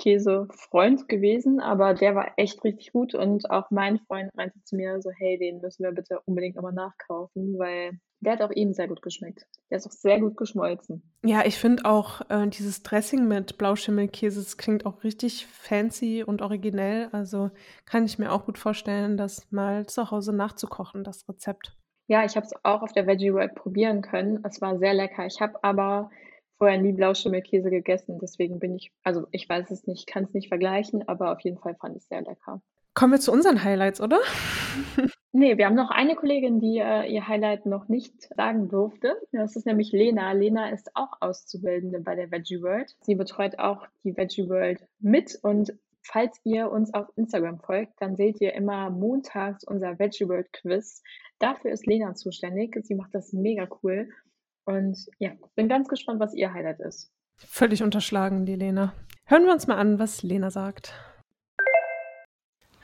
Blauschimmelkäse-Freund 0.00 1.08
gewesen, 1.08 1.60
aber 1.60 1.94
der 1.94 2.14
war 2.14 2.32
echt 2.36 2.62
richtig 2.64 2.92
gut 2.92 3.14
und 3.14 3.50
auch 3.50 3.70
mein 3.70 3.98
Freund 3.98 4.34
meinte 4.34 4.62
zu 4.64 4.76
mir 4.76 5.00
so, 5.00 5.10
hey, 5.10 5.38
den 5.38 5.60
müssen 5.60 5.84
wir 5.84 5.92
bitte 5.92 6.20
unbedingt 6.24 6.56
nochmal 6.56 6.72
nachkaufen, 6.72 7.58
weil 7.58 7.98
der 8.20 8.34
hat 8.34 8.42
auch 8.42 8.50
ihm 8.50 8.74
sehr 8.74 8.88
gut 8.88 9.00
geschmeckt. 9.00 9.46
Der 9.70 9.78
ist 9.78 9.86
auch 9.86 9.92
sehr 9.92 10.20
gut 10.20 10.36
geschmolzen. 10.36 11.02
Ja, 11.24 11.44
ich 11.46 11.58
finde 11.58 11.86
auch 11.86 12.20
äh, 12.28 12.48
dieses 12.48 12.82
Dressing 12.82 13.26
mit 13.26 13.56
Blauschimmelkäse, 13.56 14.40
das 14.40 14.58
klingt 14.58 14.84
auch 14.84 15.04
richtig 15.04 15.46
fancy 15.46 16.22
und 16.22 16.42
originell. 16.42 17.08
Also 17.12 17.50
kann 17.86 18.04
ich 18.04 18.18
mir 18.18 18.32
auch 18.32 18.44
gut 18.44 18.58
vorstellen, 18.58 19.16
das 19.16 19.50
mal 19.50 19.86
zu 19.86 20.10
Hause 20.10 20.34
nachzukochen, 20.34 21.02
das 21.02 21.28
Rezept. 21.28 21.76
Ja, 22.08 22.24
ich 22.24 22.36
habe 22.36 22.44
es 22.44 22.52
auch 22.64 22.82
auf 22.82 22.92
der 22.92 23.06
Veggie 23.06 23.32
World 23.32 23.54
probieren 23.54 24.02
können. 24.02 24.44
Es 24.44 24.60
war 24.60 24.78
sehr 24.78 24.94
lecker. 24.94 25.26
Ich 25.26 25.40
habe 25.40 25.62
aber 25.62 26.10
vorher 26.60 26.78
nie 26.78 26.92
Blauschimmelkäse 26.92 27.70
gegessen, 27.70 28.18
deswegen 28.20 28.58
bin 28.58 28.76
ich, 28.76 28.92
also 29.02 29.26
ich 29.32 29.48
weiß 29.48 29.70
es 29.70 29.86
nicht, 29.86 30.06
kann 30.06 30.24
es 30.24 30.34
nicht 30.34 30.48
vergleichen, 30.48 31.08
aber 31.08 31.32
auf 31.32 31.40
jeden 31.40 31.56
Fall 31.56 31.74
fand 31.74 31.96
ich 31.96 32.02
es 32.02 32.08
sehr 32.08 32.20
lecker. 32.20 32.60
Kommen 32.92 33.14
wir 33.14 33.20
zu 33.20 33.32
unseren 33.32 33.64
Highlights, 33.64 33.98
oder? 33.98 34.20
nee, 35.32 35.56
wir 35.56 35.64
haben 35.64 35.74
noch 35.74 35.90
eine 35.90 36.16
Kollegin, 36.16 36.60
die 36.60 36.76
äh, 36.76 37.10
ihr 37.10 37.26
Highlight 37.26 37.64
noch 37.64 37.88
nicht 37.88 38.12
sagen 38.36 38.68
durfte. 38.68 39.16
Das 39.32 39.56
ist 39.56 39.64
nämlich 39.64 39.90
Lena. 39.92 40.32
Lena 40.32 40.68
ist 40.68 40.90
auch 40.94 41.12
Auszubildende 41.20 42.00
bei 42.00 42.14
der 42.14 42.30
Veggie 42.30 42.60
World. 42.60 42.94
Sie 43.00 43.14
betreut 43.14 43.58
auch 43.58 43.86
die 44.04 44.14
Veggie 44.14 44.46
World 44.50 44.86
mit 44.98 45.38
und 45.42 45.72
falls 46.02 46.38
ihr 46.44 46.70
uns 46.70 46.92
auf 46.92 47.06
Instagram 47.16 47.60
folgt, 47.60 47.94
dann 48.00 48.16
seht 48.16 48.38
ihr 48.42 48.52
immer 48.52 48.90
montags 48.90 49.64
unser 49.64 49.98
Veggie 49.98 50.28
World 50.28 50.52
Quiz. 50.52 51.02
Dafür 51.38 51.70
ist 51.70 51.86
Lena 51.86 52.14
zuständig. 52.14 52.76
Sie 52.82 52.94
macht 52.94 53.14
das 53.14 53.32
mega 53.32 53.66
cool. 53.82 54.10
Und 54.70 55.06
ja, 55.18 55.32
bin 55.56 55.68
ganz 55.68 55.88
gespannt, 55.88 56.20
was 56.20 56.32
ihr 56.32 56.52
Highlight 56.52 56.80
ist. 56.80 57.10
Völlig 57.36 57.82
unterschlagen, 57.82 58.46
die 58.46 58.54
Lena. 58.54 58.92
Hören 59.24 59.44
wir 59.44 59.52
uns 59.52 59.66
mal 59.66 59.76
an, 59.76 59.98
was 59.98 60.22
Lena 60.22 60.50
sagt. 60.50 60.94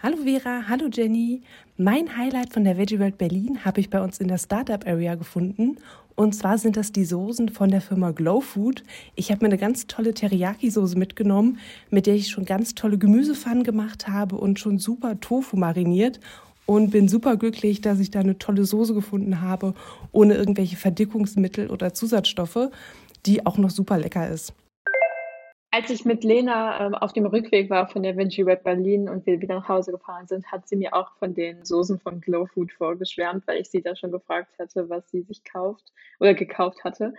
Hallo 0.03 0.16
Vera, 0.25 0.64
hallo 0.68 0.88
Jenny. 0.92 1.42
Mein 1.77 2.16
Highlight 2.16 2.53
von 2.53 2.64
der 2.64 2.77
Veggie 2.77 2.99
World 2.99 3.18
Berlin 3.18 3.64
habe 3.64 3.81
ich 3.81 3.88
bei 3.88 4.01
uns 4.01 4.18
in 4.18 4.29
der 4.29 4.38
Startup 4.38 4.85
Area 4.87 5.14
gefunden. 5.14 5.77
Und 6.14 6.35
zwar 6.35 6.59
sind 6.59 6.77
das 6.77 6.92
die 6.92 7.05
Soßen 7.05 7.51
von 7.51 7.70
der 7.70 7.81
Firma 7.81 8.11
Glow 8.11 8.40
Food. 8.40 8.83
Ich 9.14 9.31
habe 9.31 9.44
mir 9.44 9.46
eine 9.46 9.59
ganz 9.59 9.87
tolle 9.87 10.12
Teriyaki-Soße 10.12 10.99
mitgenommen, 10.99 11.59
mit 11.90 12.07
der 12.07 12.14
ich 12.14 12.29
schon 12.29 12.46
ganz 12.46 12.75
tolle 12.75 12.99
Gemüsepfannen 12.99 13.64
gemacht 13.64 14.09
habe 14.09 14.37
und 14.37 14.59
schon 14.59 14.79
super 14.79 15.20
Tofu 15.20 15.57
mariniert. 15.57 16.20
Und 16.66 16.90
bin 16.90 17.09
super 17.09 17.37
glücklich, 17.37 17.81
dass 17.81 18.00
ich 18.00 18.11
da 18.11 18.20
eine 18.20 18.38
tolle 18.38 18.64
Soße 18.64 18.92
gefunden 18.92 19.40
habe, 19.40 19.74
ohne 20.11 20.35
irgendwelche 20.35 20.76
Verdickungsmittel 20.76 21.70
oder 21.70 21.94
Zusatzstoffe, 21.94 22.70
die 23.24 23.46
auch 23.46 23.57
noch 23.57 23.70
super 23.70 23.98
lecker 23.98 24.29
ist. 24.29 24.52
Als 25.70 25.90
ich 25.90 26.05
mit 26.05 26.24
Lena 26.24 26.87
ähm, 26.87 26.94
auf 26.94 27.12
dem 27.12 27.26
Rückweg 27.26 27.68
war 27.68 27.87
von 27.87 28.02
der 28.02 28.16
Vinci 28.16 28.40
Red 28.40 28.64
Berlin 28.64 29.09
und 29.09 29.26
wir 29.26 29.40
wieder 29.40 29.57
nach 29.57 29.68
Hause 29.68 29.92
gefahren 29.92 30.26
sind, 30.26 30.50
hat 30.50 30.66
sie 30.66 30.76
mir 30.76 30.94
auch 30.94 31.12
von 31.18 31.35
den 31.35 31.64
Soßen 31.64 32.00
von 32.00 32.20
Glow 32.20 32.46
Food 32.46 32.72
vorgeschwärmt, 32.72 33.46
weil 33.46 33.61
ich 33.61 33.68
sie 33.68 33.83
da 33.83 33.94
schon 33.94 34.11
gefragt 34.11 34.59
hatte, 34.59 34.88
was 34.88 35.11
sie 35.11 35.20
sich 35.22 35.44
kauft 35.44 35.92
oder 36.18 36.33
gekauft 36.33 36.83
hatte. 36.83 37.12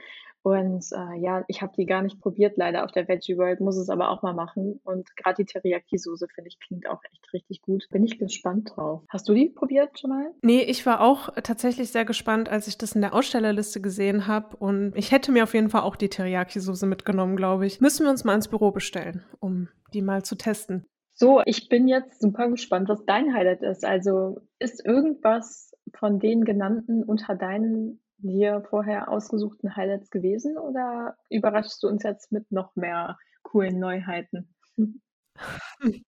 Und 0.43 0.86
äh, 0.93 1.19
ja, 1.19 1.43
ich 1.47 1.62
habe 1.62 1.73
die 1.78 1.86
gar 1.86 2.02
nicht 2.02 2.21
probiert, 2.21 2.58
leider 2.58 2.86
auf 2.86 2.91
der 2.91 3.08
Veggie 3.08 3.38
World, 3.38 3.60
muss 3.60 3.78
es 3.78 3.89
aber 3.89 4.10
auch 4.10 4.21
mal 4.21 4.34
machen. 4.34 4.80
Und 4.84 5.13
gerade 5.15 5.43
die 5.43 5.45
Teriyaki-Soße, 5.45 6.28
finde 6.34 6.47
ich, 6.47 6.60
klingt 6.60 6.88
auch 6.88 7.02
echt 7.12 7.34
richtig 7.34 7.62
gut. 7.62 7.86
Bin 7.91 8.04
ich 8.04 8.17
gespannt 8.17 8.71
drauf. 8.76 9.04
Hast 9.10 9.28
du 9.28 9.34
die 9.34 9.50
probiert 9.50 10.00
schon 10.00 10.12
mal? 10.12 10.34
Nee, 10.41 10.62
ich 10.62 10.86
war 10.86 11.02
auch 11.02 11.30
tatsächlich 11.43 11.91
sehr 11.91 12.06
gespannt, 12.06 12.50
als 12.50 12.67
ich 12.67 12.78
das 12.78 12.93
in 12.93 13.02
der 13.02 13.13
Ausstellerliste 13.13 13.82
gesehen 13.82 14.28
habe. 14.28 14.56
Und 14.58 14.93
ich 14.95 15.12
hätte 15.12 15.32
mir 15.32 15.43
auf 15.43 15.54
jeden 15.54 15.69
Fall 15.69 15.82
auch 15.82 15.95
die 15.95 16.10
Teriyaki-Soße 16.10 16.86
mitgenommen, 16.86 17.36
glaube 17.36 17.65
ich. 17.65 17.82
Müssen 17.82 18.06
wir 18.06 18.12
uns 18.12 18.23
mal 18.23 18.36
ins 18.36 18.47
Büro 18.47 18.71
bestellen, 18.71 19.26
um 19.39 19.67
die 19.93 20.02
mal 20.02 20.23
zu 20.23 20.36
testen. 20.36 20.86
So, 21.13 21.41
ich 21.45 21.67
bin 21.67 21.88
jetzt 21.88 22.21
super 22.21 22.47
gespannt, 22.47 22.89
was 22.89 23.04
dein 23.06 23.34
Highlight 23.34 23.63
ist. 23.63 23.84
Also 23.84 24.41
ist 24.60 24.86
irgendwas 24.86 25.71
von 25.95 26.19
den 26.19 26.43
genannten 26.43 27.04
unter 27.04 27.36
deinen 27.36 28.00
dir 28.17 28.63
vorher 28.69 29.10
ausgesuchten 29.10 29.75
Highlights 29.75 30.10
gewesen 30.10 30.58
oder 30.58 31.17
überraschst 31.30 31.82
du 31.84 31.88
uns 31.88 32.03
jetzt 32.03 32.32
mit 32.32 32.51
noch 32.51 32.75
mehr 32.75 33.17
coolen 33.43 33.80
Neuheiten? 33.80 34.56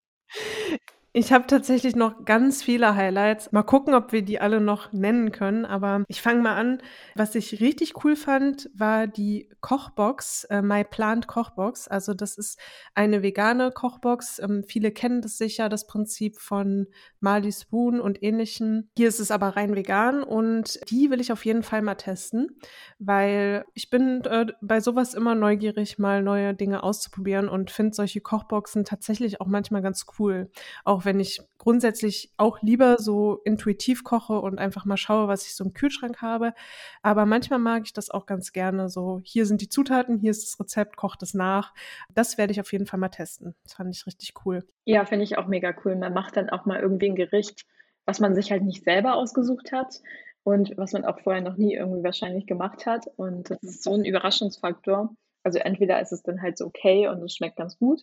Ich 1.11 1.33
habe 1.33 1.47
tatsächlich 1.47 1.95
noch 1.95 2.23
ganz 2.23 2.61
viele 2.61 2.95
Highlights. 2.95 3.51
Mal 3.51 3.63
gucken, 3.63 3.95
ob 3.95 4.11
wir 4.11 4.21
die 4.21 4.39
alle 4.39 4.61
noch 4.61 4.93
nennen 4.93 5.31
können. 5.31 5.65
Aber 5.65 6.03
ich 6.07 6.21
fange 6.21 6.43
mal 6.43 6.55
an. 6.55 6.83
Was 7.15 7.33
ich 7.33 7.59
richtig 7.61 8.03
cool 8.03 8.15
fand, 8.15 8.69
war 8.75 9.07
die 9.07 9.49
Kochbox, 9.59 10.43
äh, 10.45 10.61
My 10.61 10.83
Plant 10.83 11.25
Kochbox. 11.25 11.87
Also 11.87 12.13
das 12.13 12.37
ist 12.37 12.59
eine 12.93 13.23
vegane 13.23 13.71
Kochbox. 13.71 14.37
Ähm, 14.37 14.63
viele 14.67 14.91
kennen 14.91 15.21
das 15.21 15.39
sicher, 15.39 15.67
das 15.67 15.87
Prinzip 15.87 16.37
von 16.37 16.85
Marley 17.21 17.51
Spoon 17.51 17.99
und 17.99 18.21
ähnlichen. 18.21 18.91
Hier 18.95 19.07
ist 19.07 19.19
es 19.19 19.31
aber 19.31 19.55
rein 19.55 19.75
vegan 19.75 20.21
und 20.21 20.79
die 20.91 21.09
will 21.09 21.21
ich 21.21 21.31
auf 21.31 21.43
jeden 21.43 21.63
Fall 21.63 21.81
mal 21.81 21.95
testen, 21.95 22.59
weil 22.99 23.65
ich 23.73 23.89
bin 23.89 24.23
äh, 24.25 24.45
bei 24.61 24.79
sowas 24.79 25.15
immer 25.15 25.33
neugierig, 25.33 25.97
mal 25.97 26.21
neue 26.21 26.53
Dinge 26.53 26.83
auszuprobieren 26.83 27.49
und 27.49 27.71
finde 27.71 27.95
solche 27.95 28.21
Kochboxen 28.21 28.85
tatsächlich 28.85 29.41
auch 29.41 29.47
manchmal 29.47 29.81
ganz 29.81 30.05
cool. 30.19 30.51
Auch 30.85 30.98
auch 30.99 31.05
wenn 31.05 31.21
ich 31.21 31.39
grundsätzlich 31.59 32.33
auch 32.35 32.61
lieber 32.61 32.97
so 32.97 33.39
intuitiv 33.45 34.03
koche 34.03 34.33
und 34.33 34.59
einfach 34.59 34.83
mal 34.83 34.97
schaue, 34.97 35.29
was 35.29 35.45
ich 35.45 35.55
so 35.55 35.63
im 35.63 35.73
Kühlschrank 35.73 36.21
habe. 36.21 36.53
Aber 37.01 37.25
manchmal 37.25 37.59
mag 37.59 37.83
ich 37.85 37.93
das 37.93 38.09
auch 38.09 38.25
ganz 38.25 38.51
gerne. 38.51 38.89
So, 38.89 39.21
hier 39.23 39.45
sind 39.45 39.61
die 39.61 39.69
Zutaten, 39.69 40.17
hier 40.17 40.31
ist 40.31 40.43
das 40.43 40.59
Rezept, 40.59 40.97
kocht 40.97 41.23
es 41.23 41.33
nach. 41.33 41.73
Das 42.13 42.37
werde 42.37 42.51
ich 42.51 42.59
auf 42.59 42.73
jeden 42.73 42.85
Fall 42.85 42.99
mal 42.99 43.07
testen. 43.07 43.55
Das 43.63 43.75
fand 43.75 43.95
ich 43.95 44.05
richtig 44.05 44.33
cool. 44.45 44.67
Ja, 44.83 45.05
finde 45.05 45.23
ich 45.23 45.37
auch 45.37 45.47
mega 45.47 45.73
cool. 45.85 45.95
Man 45.95 46.13
macht 46.13 46.35
dann 46.35 46.49
auch 46.49 46.65
mal 46.65 46.81
irgendwie 46.81 47.09
ein 47.09 47.15
Gericht, 47.15 47.65
was 48.05 48.19
man 48.19 48.35
sich 48.35 48.51
halt 48.51 48.63
nicht 48.63 48.83
selber 48.83 49.15
ausgesucht 49.15 49.71
hat 49.71 50.01
und 50.43 50.75
was 50.75 50.91
man 50.91 51.05
auch 51.05 51.21
vorher 51.21 51.41
noch 51.41 51.55
nie 51.55 51.75
irgendwie 51.75 52.03
wahrscheinlich 52.03 52.45
gemacht 52.45 52.85
hat. 52.85 53.07
Und 53.15 53.51
das 53.51 53.63
ist 53.63 53.83
so 53.83 53.93
ein 53.93 54.03
Überraschungsfaktor. 54.03 55.15
Also 55.43 55.59
entweder 55.59 56.01
ist 56.01 56.11
es 56.11 56.23
dann 56.23 56.41
halt 56.41 56.57
so 56.57 56.65
okay 56.65 57.07
und 57.07 57.23
es 57.23 57.35
schmeckt 57.35 57.55
ganz 57.55 57.79
gut 57.79 58.01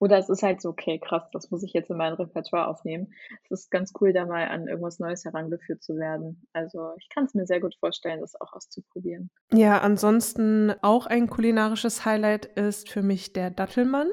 oder 0.00 0.18
es 0.18 0.30
ist 0.30 0.42
halt 0.42 0.62
so, 0.62 0.70
okay, 0.70 0.98
krass, 0.98 1.28
das 1.32 1.50
muss 1.50 1.62
ich 1.62 1.74
jetzt 1.74 1.90
in 1.90 1.98
mein 1.98 2.14
Repertoire 2.14 2.68
aufnehmen. 2.68 3.12
Es 3.44 3.60
ist 3.60 3.70
ganz 3.70 3.92
cool, 4.00 4.12
da 4.14 4.24
mal 4.24 4.48
an 4.48 4.66
irgendwas 4.66 4.98
Neues 4.98 5.24
herangeführt 5.26 5.82
zu 5.82 5.96
werden. 5.96 6.46
Also 6.54 6.92
ich 6.98 7.08
kann 7.10 7.26
es 7.26 7.34
mir 7.34 7.46
sehr 7.46 7.60
gut 7.60 7.76
vorstellen, 7.78 8.20
das 8.20 8.40
auch 8.40 8.54
auszuprobieren. 8.54 9.30
Ja, 9.52 9.78
ansonsten 9.78 10.72
auch 10.80 11.06
ein 11.06 11.28
kulinarisches 11.28 12.06
Highlight 12.06 12.46
ist 12.46 12.88
für 12.88 13.02
mich 13.02 13.34
der 13.34 13.50
Dattelmann. 13.50 14.08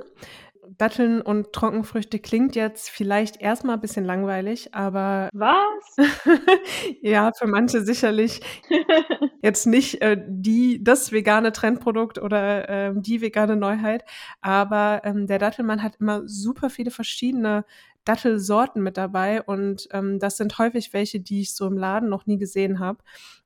Datteln 0.77 1.21
und 1.21 1.53
Trockenfrüchte 1.53 2.19
klingt 2.19 2.55
jetzt 2.55 2.89
vielleicht 2.89 3.41
erstmal 3.41 3.75
ein 3.75 3.81
bisschen 3.81 4.05
langweilig, 4.05 4.73
aber. 4.73 5.29
Was? 5.33 5.97
ja, 7.01 7.31
für 7.37 7.47
manche 7.47 7.81
sicherlich 7.81 8.41
jetzt 9.41 9.67
nicht 9.67 10.01
äh, 10.01 10.17
die, 10.27 10.83
das 10.83 11.11
vegane 11.11 11.51
Trendprodukt 11.51 12.19
oder 12.19 12.69
äh, 12.69 12.93
die 12.95 13.21
vegane 13.21 13.55
Neuheit. 13.55 14.03
Aber 14.41 15.01
ähm, 15.03 15.27
der 15.27 15.39
Dattelmann 15.39 15.83
hat 15.83 15.97
immer 15.99 16.23
super 16.27 16.69
viele 16.69 16.91
verschiedene 16.91 17.65
Dattelsorten 18.05 18.81
mit 18.81 18.95
dabei 18.97 19.41
und 19.41 19.89
ähm, 19.91 20.19
das 20.19 20.37
sind 20.37 20.57
häufig 20.57 20.93
welche, 20.93 21.19
die 21.19 21.41
ich 21.41 21.53
so 21.53 21.67
im 21.67 21.77
Laden 21.77 22.07
noch 22.07 22.25
nie 22.25 22.37
gesehen 22.37 22.79
habe. 22.79 22.99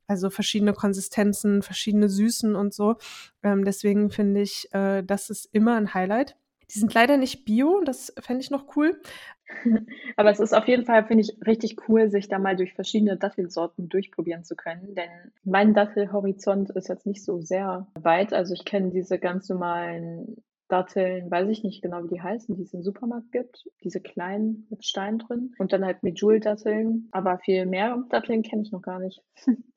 Also 0.08 0.30
verschiedene 0.30 0.74
Konsistenzen, 0.74 1.64
verschiedene 1.64 2.10
Süßen 2.10 2.56
und 2.56 2.74
so. 2.74 2.98
Ähm, 3.44 3.66
deswegen 3.66 4.12
finde 4.12 4.42
ich, 4.42 4.68
äh, 4.74 5.04
das 5.04 5.30
ist 5.30 5.50
immer 5.52 5.78
ein 5.78 5.94
Highlight. 5.94 6.36
Die 6.74 6.80
sind 6.80 6.94
leider 6.94 7.18
nicht 7.18 7.46
bio, 7.46 7.82
das 7.84 8.14
fände 8.20 8.42
ich 8.42 8.52
noch 8.52 8.76
cool. 8.76 9.02
Aber 10.16 10.32
es 10.32 10.40
ist 10.40 10.54
auf 10.54 10.68
jeden 10.68 10.86
Fall, 10.86 11.06
finde 11.06 11.24
ich, 11.24 11.38
richtig 11.46 11.90
cool, 11.90 12.10
sich 12.10 12.30
da 12.30 12.40
mal 12.40 12.56
durch 12.56 12.74
verschiedene 12.74 13.18
Dattelsorten 13.18 13.90
durchprobieren 13.90 14.44
zu 14.44 14.56
können. 14.56 14.96
Denn 14.96 15.10
mein 15.44 15.74
Dattelhorizont 15.74 16.70
ist 16.72 16.88
jetzt 16.88 17.06
nicht 17.06 17.24
so 17.24 17.42
sehr 17.42 17.88
weit. 17.96 18.34
Also 18.34 18.54
ich 18.54 18.66
kenne 18.66 18.92
diese 18.92 19.20
ganz 19.20 19.50
normalen 19.50 20.44
Datteln, 20.70 21.30
weiß 21.30 21.50
ich 21.50 21.64
nicht 21.64 21.82
genau, 21.82 22.04
wie 22.04 22.16
die 22.16 22.22
heißen, 22.22 22.56
die 22.56 22.64
es 22.64 22.74
im 22.74 22.84
Supermarkt 22.84 23.34
gibt. 23.34 23.68
Diese 23.84 24.00
kleinen 24.00 24.68
mit 24.70 24.86
Stein 24.86 25.20
drin. 25.20 25.54
Und 25.58 25.74
dann 25.74 25.84
halt 25.86 26.02
mit 26.04 26.20
Joule-Datteln. 26.20 27.10
Aber 27.12 27.40
viel 27.40 27.66
mehr 27.66 28.02
Datteln 28.10 28.44
kenne 28.44 28.62
ich 28.62 28.72
noch 28.72 28.82
gar 28.82 29.00
nicht. 29.00 29.22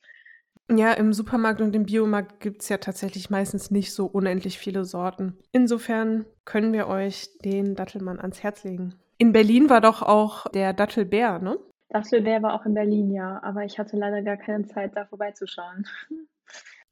Ja, 0.70 0.92
im 0.92 1.12
Supermarkt 1.12 1.60
und 1.60 1.76
im 1.76 1.84
Biomarkt 1.84 2.40
gibt 2.40 2.62
es 2.62 2.70
ja 2.70 2.78
tatsächlich 2.78 3.28
meistens 3.28 3.70
nicht 3.70 3.92
so 3.92 4.06
unendlich 4.06 4.58
viele 4.58 4.84
Sorten. 4.84 5.36
Insofern 5.52 6.24
können 6.46 6.72
wir 6.72 6.88
euch 6.88 7.28
den 7.44 7.74
Dattelmann 7.74 8.18
ans 8.18 8.42
Herz 8.42 8.64
legen. 8.64 8.94
In 9.18 9.32
Berlin 9.32 9.68
war 9.68 9.82
doch 9.82 10.02
auch 10.02 10.48
der 10.52 10.72
Dattelbär, 10.72 11.38
ne? 11.38 11.58
Dattelbär 11.90 12.42
war 12.42 12.54
auch 12.54 12.64
in 12.64 12.74
Berlin, 12.74 13.10
ja, 13.10 13.40
aber 13.42 13.64
ich 13.64 13.78
hatte 13.78 13.96
leider 13.96 14.22
gar 14.22 14.38
keine 14.38 14.66
Zeit, 14.66 14.96
da 14.96 15.04
vorbeizuschauen. 15.04 15.86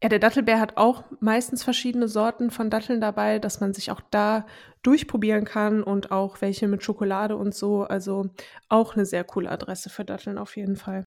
Ja, 0.03 0.09
der 0.09 0.19
Dattelbär 0.19 0.59
hat 0.59 0.79
auch 0.79 1.05
meistens 1.21 1.63
verschiedene 1.63 2.09
Sorten 2.09 2.51
von 2.51 2.71
Datteln 2.71 3.01
dabei, 3.01 3.39
dass 3.39 3.61
man 3.61 3.73
sich 3.73 3.93
auch 3.93 4.01
da 4.11 4.47
durchprobieren 4.83 5.45
kann 5.45 5.85
und 5.85 6.11
auch 6.11 6.41
welche 6.41 6.67
mit 6.67 6.83
Schokolade 6.83 7.37
und 7.37 7.55
so. 7.55 7.85
Also 7.85 8.29
auch 8.69 8.97
eine 8.97 9.07
sehr 9.07 9.23
coole 9.23 9.49
Adresse 9.49 9.91
für 9.91 10.05
Datteln 10.05 10.39
auf 10.39 10.57
jeden 10.57 10.75
Fall. 10.75 11.05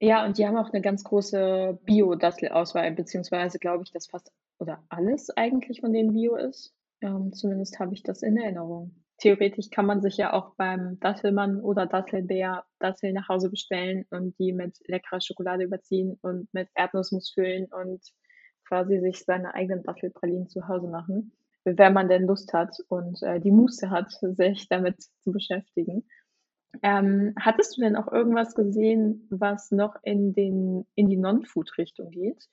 Ja, 0.00 0.24
und 0.24 0.38
die 0.38 0.46
haben 0.46 0.56
auch 0.56 0.70
eine 0.72 0.80
ganz 0.80 1.04
große 1.04 1.78
Bio-Dattelauswahl, 1.84 2.90
beziehungsweise 2.92 3.58
glaube 3.58 3.84
ich, 3.84 3.92
dass 3.92 4.06
fast 4.06 4.32
oder 4.58 4.82
alles 4.88 5.28
eigentlich 5.36 5.80
von 5.80 5.92
denen 5.92 6.12
Bio 6.14 6.36
ist. 6.36 6.74
Ähm, 7.02 7.32
zumindest 7.34 7.78
habe 7.78 7.92
ich 7.92 8.02
das 8.02 8.22
in 8.22 8.38
Erinnerung. 8.38 8.94
Theoretisch 9.18 9.68
kann 9.68 9.84
man 9.84 10.00
sich 10.00 10.16
ja 10.16 10.32
auch 10.32 10.54
beim 10.56 10.98
Dattelmann 11.00 11.60
oder 11.60 11.86
Dattelbär 11.86 12.64
Datteln 12.78 13.14
nach 13.14 13.28
Hause 13.28 13.50
bestellen 13.50 14.06
und 14.10 14.38
die 14.38 14.54
mit 14.54 14.78
leckerer 14.86 15.20
Schokolade 15.20 15.64
überziehen 15.64 16.18
und 16.22 16.48
mit 16.54 16.68
Erdnussmus 16.74 17.30
füllen 17.34 17.66
und 17.66 18.00
quasi 18.66 19.00
sich 19.00 19.24
seine 19.24 19.54
eigenen 19.54 19.82
Dattelpralinen 19.82 20.48
zu 20.48 20.66
Hause 20.66 20.88
machen, 20.88 21.32
wenn 21.64 21.92
man 21.92 22.08
denn 22.08 22.26
Lust 22.26 22.54
hat 22.54 22.74
und 22.88 23.22
äh, 23.22 23.38
die 23.40 23.50
Muße 23.50 23.90
hat, 23.90 24.10
sich 24.12 24.68
damit 24.70 25.02
zu 25.02 25.32
beschäftigen. 25.32 26.06
Ähm, 26.82 27.34
hattest 27.38 27.76
du 27.76 27.82
denn 27.82 27.96
auch 27.96 28.08
irgendwas 28.12 28.54
gesehen, 28.54 29.26
was 29.30 29.70
noch 29.70 29.96
in 30.02 30.32
den 30.32 30.86
in 30.94 31.08
die 31.08 31.16
Non-Food-Richtung 31.16 32.10
geht, 32.10 32.48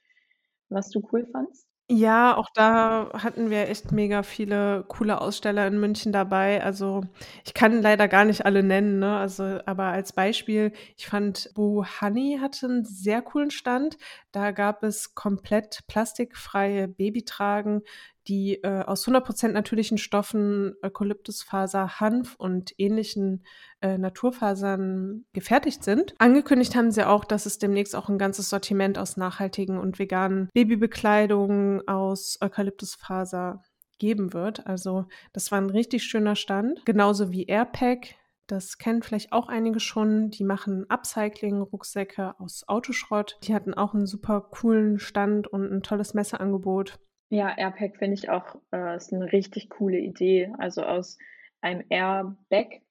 was 0.70 0.90
du 0.90 1.08
cool 1.12 1.26
fandst? 1.28 1.68
Ja, 1.90 2.36
auch 2.36 2.50
da 2.54 3.10
hatten 3.14 3.50
wir 3.50 3.70
echt 3.70 3.94
mega 3.94 4.22
viele 4.22 4.84
coole 4.90 5.22
Aussteller 5.22 5.66
in 5.68 5.80
München 5.80 6.12
dabei. 6.12 6.62
Also 6.62 7.00
ich 7.46 7.54
kann 7.54 7.82
leider 7.82 8.10
gar 8.10 8.26
nicht 8.26 8.46
alle 8.46 8.62
nennen, 8.62 9.00
ne? 9.00 9.16
Also, 9.18 9.60
aber 9.66 9.84
als 9.86 10.12
Beispiel, 10.12 10.74
ich 10.98 11.08
fand 11.08 11.50
Boo 11.56 11.86
Honey 12.02 12.40
hatte 12.42 12.66
einen 12.66 12.84
sehr 12.84 13.22
coolen 13.22 13.52
Stand. 13.52 13.98
Da 14.34 14.52
gab 14.52 14.84
es 14.84 15.16
komplett 15.16 15.84
plastikfreie 15.88 16.90
Babytragen, 16.90 17.84
die 18.28 18.64
äh, 18.64 18.84
aus 18.84 19.08
100% 19.08 19.50
natürlichen 19.50 19.98
Stoffen, 19.98 20.76
Eukalyptusfaser, 20.82 22.00
Hanf 22.00 22.36
und 22.38 22.74
ähnlichen 22.78 23.46
äh, 23.82 23.98
Naturfasern 23.98 25.26
gefertigt 25.34 25.84
sind. 25.84 26.14
Angekündigt 26.18 26.76
haben 26.76 26.92
sie 26.92 27.08
auch, 27.08 27.26
dass 27.26 27.46
es 27.46 27.58
demnächst 27.58 27.96
auch 27.96 28.10
ein 28.10 28.18
ganzes 28.18 28.50
Sortiment 28.50 28.98
aus 28.98 29.18
nachhaltigen 29.18 29.78
und 29.78 30.00
veganen 30.00 30.50
Babybekleidungen 30.54 31.88
aus 31.88 32.38
Eukalyptusfaser 32.42 33.64
geben 34.00 34.34
wird. 34.34 34.68
Also 34.68 35.06
das 35.34 35.52
war 35.52 35.60
ein 35.60 35.70
richtig 35.70 36.04
schöner 36.04 36.36
Stand. 36.36 36.86
Genauso 36.86 37.32
wie 37.32 37.46
Airpack. 37.46 38.16
Das 38.48 38.78
kennen 38.78 39.04
vielleicht 39.04 39.34
auch 39.34 39.50
einige 39.50 39.82
schon. 39.82 40.30
Die 40.30 40.46
machen 40.46 40.86
Upcycling-Rucksäcke 40.90 42.40
aus 42.40 42.64
Autoschrott. 42.68 43.38
Die 43.44 43.54
hatten 43.54 43.74
auch 43.74 43.94
einen 43.94 44.06
super 44.06 44.40
coolen 44.40 45.00
Stand 45.00 45.48
und 45.48 45.70
ein 45.70 45.84
tolles 45.84 46.14
Messeangebot. 46.14 46.98
Ja, 47.30 47.58
Airpack 47.58 47.98
finde 47.98 48.14
ich 48.16 48.30
auch, 48.30 48.56
äh, 48.72 48.96
ist 48.96 49.14
eine 49.14 49.32
richtig 49.32 49.70
coole 49.70 50.00
Idee. 50.00 50.54
Also 50.58 50.84
aus 50.84 51.18
einem 51.62 51.84
Airbag 51.90 52.82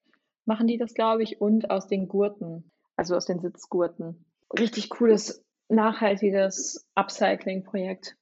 machen 0.45 0.67
die 0.67 0.77
das, 0.77 0.93
glaube 0.93 1.23
ich, 1.23 1.41
und 1.41 1.69
aus 1.71 1.87
den 1.87 2.07
Gurten, 2.07 2.71
also 2.95 3.15
aus 3.15 3.25
den 3.25 3.39
Sitzgurten. 3.39 4.25
Richtig 4.57 4.89
cooles, 4.89 5.43
nachhaltiges 5.69 6.87
Upcycling-Projekt. 6.95 8.15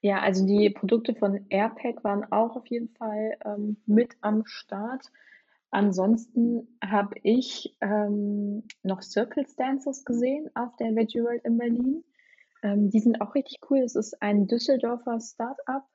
Ja, 0.00 0.20
also 0.20 0.46
die 0.46 0.70
Produkte 0.70 1.14
von 1.14 1.46
Airpack 1.48 2.04
waren 2.04 2.24
auch 2.30 2.56
auf 2.56 2.66
jeden 2.66 2.88
Fall 2.90 3.36
ähm, 3.44 3.78
mit 3.86 4.16
am 4.20 4.44
Start. 4.46 5.06
Ansonsten 5.70 6.78
habe 6.82 7.16
ich 7.22 7.76
ähm, 7.80 8.64
noch 8.82 9.02
Circle 9.02 9.46
Stances 9.46 10.04
gesehen 10.04 10.50
auf 10.54 10.76
der 10.76 10.94
Veggie 10.94 11.22
World 11.22 11.44
in 11.44 11.58
Berlin. 11.58 12.04
Ähm, 12.62 12.90
die 12.90 13.00
sind 13.00 13.20
auch 13.20 13.34
richtig 13.34 13.58
cool. 13.70 13.78
Es 13.78 13.94
ist 13.94 14.20
ein 14.22 14.46
Düsseldorfer 14.46 15.20
Start-up 15.20 15.86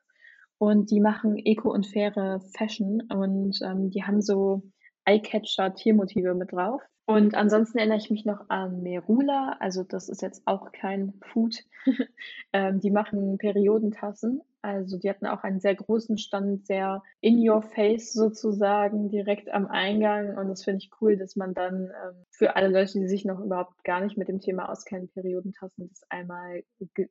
und 0.58 0.90
die 0.90 1.00
machen 1.00 1.36
eco 1.36 1.72
und 1.72 1.86
faire 1.86 2.40
Fashion 2.56 3.02
und 3.10 3.58
ähm, 3.62 3.90
die 3.90 4.04
haben 4.04 4.22
so 4.22 4.62
Eyecatcher 5.04 5.74
Tiermotive 5.74 6.34
mit 6.34 6.52
drauf. 6.52 6.80
Und 7.06 7.34
ansonsten 7.34 7.78
erinnere 7.78 7.98
ich 7.98 8.10
mich 8.10 8.24
noch 8.24 8.48
an 8.48 8.82
Merula, 8.82 9.56
also 9.60 9.82
das 9.82 10.08
ist 10.08 10.22
jetzt 10.22 10.42
auch 10.46 10.72
kein 10.72 11.12
Food. 11.20 11.56
ähm, 12.52 12.80
die 12.80 12.90
machen 12.90 13.36
Periodentassen. 13.36 14.40
Also 14.64 14.98
die 14.98 15.10
hatten 15.10 15.26
auch 15.26 15.42
einen 15.42 15.60
sehr 15.60 15.74
großen 15.74 16.16
Stand, 16.16 16.66
sehr 16.66 17.02
in 17.20 17.46
your 17.46 17.62
face 17.62 18.12
sozusagen, 18.12 19.10
direkt 19.10 19.50
am 19.50 19.66
Eingang. 19.66 20.36
Und 20.38 20.48
das 20.48 20.64
finde 20.64 20.78
ich 20.78 20.90
cool, 21.00 21.16
dass 21.16 21.36
man 21.36 21.52
dann 21.52 21.90
ähm, 22.04 22.24
für 22.30 22.56
alle 22.56 22.68
Leute, 22.68 22.98
die 22.98 23.08
sich 23.08 23.24
noch 23.24 23.40
überhaupt 23.40 23.84
gar 23.84 24.00
nicht 24.00 24.16
mit 24.16 24.28
dem 24.28 24.40
Thema 24.40 24.70
auskennen, 24.70 25.10
Periodentassen, 25.10 25.88
das 25.88 26.02
einmal 26.08 26.64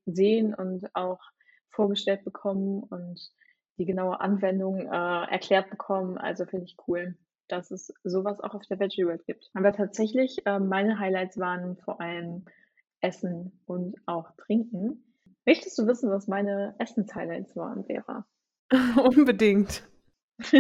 sehen 0.06 0.54
und 0.56 0.88
auch 0.96 1.20
vorgestellt 1.70 2.24
bekommen 2.24 2.84
und 2.84 3.20
die 3.78 3.86
genaue 3.86 4.20
Anwendung 4.20 4.80
äh, 4.80 5.32
erklärt 5.32 5.70
bekommen. 5.70 6.18
Also 6.18 6.46
finde 6.46 6.66
ich 6.66 6.76
cool 6.88 7.16
dass 7.50 7.72
es 7.72 7.94
sowas 8.04 8.39
auch 8.39 8.56
auf 8.56 8.66
der 8.68 8.80
Veggie 8.80 9.06
World 9.06 9.26
gibt. 9.26 9.50
Aber 9.54 9.74
tatsächlich, 9.74 10.46
äh, 10.46 10.60
meine 10.60 10.98
Highlights 10.98 11.38
waren 11.38 11.78
vor 11.78 12.02
allem 12.02 12.46
Essen 13.02 13.60
und 13.66 13.96
auch 14.06 14.32
Trinken. 14.38 15.12
Möchtest 15.45 15.77
du 15.77 15.88
wissen, 15.88 16.10
was 16.10 16.27
meine 16.27 16.75
Essens-Highlights 16.79 17.56
waren, 17.56 17.84
Vera? 17.86 18.25
Unbedingt. 19.15 19.88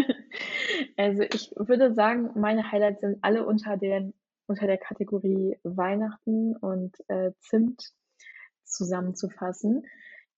also 0.97 1.23
ich 1.23 1.51
würde 1.55 1.93
sagen, 1.93 2.31
meine 2.39 2.71
Highlights 2.71 3.01
sind 3.01 3.17
alle 3.21 3.45
unter, 3.45 3.77
den, 3.77 4.13
unter 4.47 4.67
der 4.67 4.77
Kategorie 4.77 5.57
Weihnachten 5.63 6.55
und 6.57 6.95
äh, 7.07 7.31
Zimt 7.39 7.93
zusammenzufassen. 8.63 9.85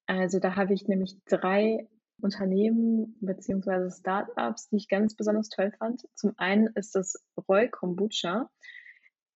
Also 0.06 0.38
da 0.38 0.56
habe 0.56 0.74
ich 0.74 0.86
nämlich 0.86 1.18
drei 1.26 1.88
Unternehmen 2.20 3.16
beziehungsweise 3.20 3.90
Startups, 3.90 4.68
die 4.68 4.76
ich 4.76 4.88
ganz 4.88 5.14
besonders 5.16 5.48
toll 5.48 5.72
fand. 5.78 6.06
Zum 6.14 6.32
einen 6.38 6.68
ist 6.68 6.94
das 6.94 7.22
Roy 7.48 7.68
Kombucha. 7.68 8.48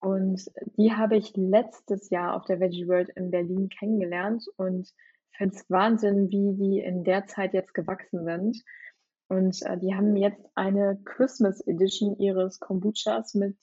Und 0.00 0.50
die 0.76 0.92
habe 0.92 1.16
ich 1.16 1.36
letztes 1.36 2.10
Jahr 2.10 2.34
auf 2.34 2.46
der 2.46 2.58
Veggie 2.58 2.88
World 2.88 3.10
in 3.10 3.30
Berlin 3.30 3.68
kennengelernt 3.68 4.44
und 4.56 4.92
finde 5.40 5.54
es 5.54 5.70
Wahnsinn, 5.70 6.30
wie 6.30 6.54
die 6.54 6.80
in 6.80 7.04
der 7.04 7.26
Zeit 7.26 7.54
jetzt 7.54 7.74
gewachsen 7.74 8.24
sind. 8.24 8.62
Und 9.28 9.62
äh, 9.62 9.78
die 9.78 9.94
haben 9.94 10.16
jetzt 10.16 10.44
eine 10.54 11.00
Christmas 11.04 11.60
Edition 11.66 12.18
ihres 12.18 12.60
Kombuchas 12.60 13.34
mit 13.34 13.56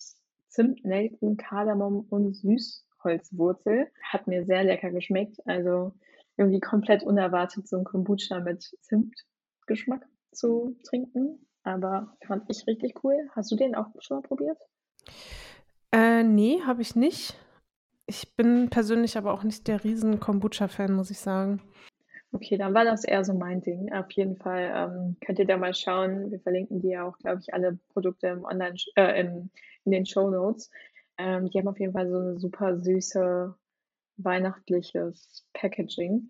Zimt, 0.47 0.85
Nelken, 0.85 1.37
Kardamom 1.37 2.05
und 2.09 2.35
Süßholzwurzel. 2.35 3.87
Hat 4.01 4.27
mir 4.27 4.45
sehr 4.45 4.63
lecker 4.63 4.91
geschmeckt. 4.91 5.45
Also 5.45 5.93
irgendwie 6.37 6.61
komplett 6.61 7.03
unerwartet 7.03 7.67
so 7.67 7.77
ein 7.77 7.83
Kombucha 7.83 8.39
mit 8.39 8.63
Zimtgeschmack 8.81 10.07
zu 10.31 10.77
trinken. 10.83 11.45
Aber 11.63 12.15
fand 12.25 12.49
ich 12.49 12.65
richtig 12.65 13.03
cool. 13.03 13.29
Hast 13.35 13.51
du 13.51 13.55
den 13.55 13.75
auch 13.75 13.87
schon 13.99 14.17
mal 14.17 14.23
probiert? 14.23 14.57
Äh, 15.91 16.23
nee, 16.23 16.61
habe 16.65 16.81
ich 16.81 16.95
nicht. 16.95 17.35
Ich 18.05 18.35
bin 18.35 18.69
persönlich 18.69 19.17
aber 19.17 19.33
auch 19.33 19.43
nicht 19.43 19.67
der 19.67 19.83
riesen 19.83 20.19
Kombucha-Fan, 20.19 20.93
muss 20.93 21.11
ich 21.11 21.19
sagen. 21.19 21.61
Okay, 22.31 22.57
dann 22.57 22.73
war 22.73 22.83
das 22.83 23.03
eher 23.03 23.23
so 23.23 23.33
mein 23.33 23.61
Ding. 23.61 23.91
Auf 23.93 24.11
jeden 24.11 24.35
Fall 24.37 24.71
ähm, 24.73 25.17
könnt 25.25 25.39
ihr 25.39 25.47
da 25.47 25.57
mal 25.57 25.73
schauen. 25.73 26.29
Wir 26.31 26.39
verlinken 26.39 26.81
dir 26.81 27.05
auch, 27.05 27.17
glaube 27.19 27.39
ich, 27.41 27.53
alle 27.53 27.79
Produkte 27.89 28.27
im 28.27 28.43
Online, 28.43 28.75
äh, 28.95 29.21
in, 29.21 29.49
in 29.85 29.91
den 29.91 30.05
Show 30.05 30.29
Notes. 30.29 30.69
Ähm, 31.17 31.49
die 31.49 31.57
haben 31.57 31.67
auf 31.67 31.79
jeden 31.79 31.93
Fall 31.93 32.09
so 32.09 32.17
eine 32.17 32.37
super 32.37 32.77
süße 32.77 33.55
weihnachtliches 34.17 35.45
Packaging. 35.53 36.29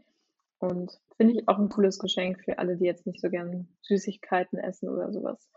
Und 0.60 1.00
finde 1.17 1.34
ich 1.34 1.48
auch 1.48 1.58
ein 1.58 1.70
cooles 1.70 2.00
Geschenk 2.00 2.41
für 2.43 2.60
alle, 2.60 2.78
die 2.78 2.86
jetzt 2.86 3.06
nicht 3.06 3.22
so 3.22 3.30
gern 3.30 3.67
Süßigkeiten 3.82 4.60
essen 4.60 4.89
oder 4.89 5.12
sowas. 5.12 5.50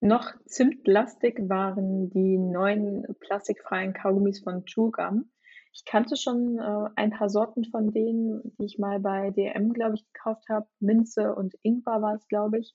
Noch 0.00 0.34
zimtlastig 0.44 1.48
waren 1.48 2.10
die 2.10 2.38
neuen 2.38 3.06
plastikfreien 3.20 3.94
Kaugummis 3.94 4.40
von 4.40 4.64
Chewgum. 4.64 4.92
Gum. 4.92 5.30
Ich 5.76 5.84
kannte 5.84 6.16
schon 6.16 6.58
äh, 6.58 6.88
ein 6.96 7.10
paar 7.10 7.28
Sorten 7.28 7.64
von 7.64 7.92
denen, 7.92 8.40
die 8.56 8.64
ich 8.64 8.78
mal 8.78 8.98
bei 8.98 9.30
DM, 9.30 9.74
glaube 9.74 9.96
ich, 9.96 10.06
gekauft 10.12 10.48
habe. 10.48 10.66
Minze 10.80 11.34
und 11.34 11.54
Ingwer 11.62 12.00
war 12.00 12.14
es, 12.14 12.26
glaube 12.28 12.58
ich. 12.58 12.74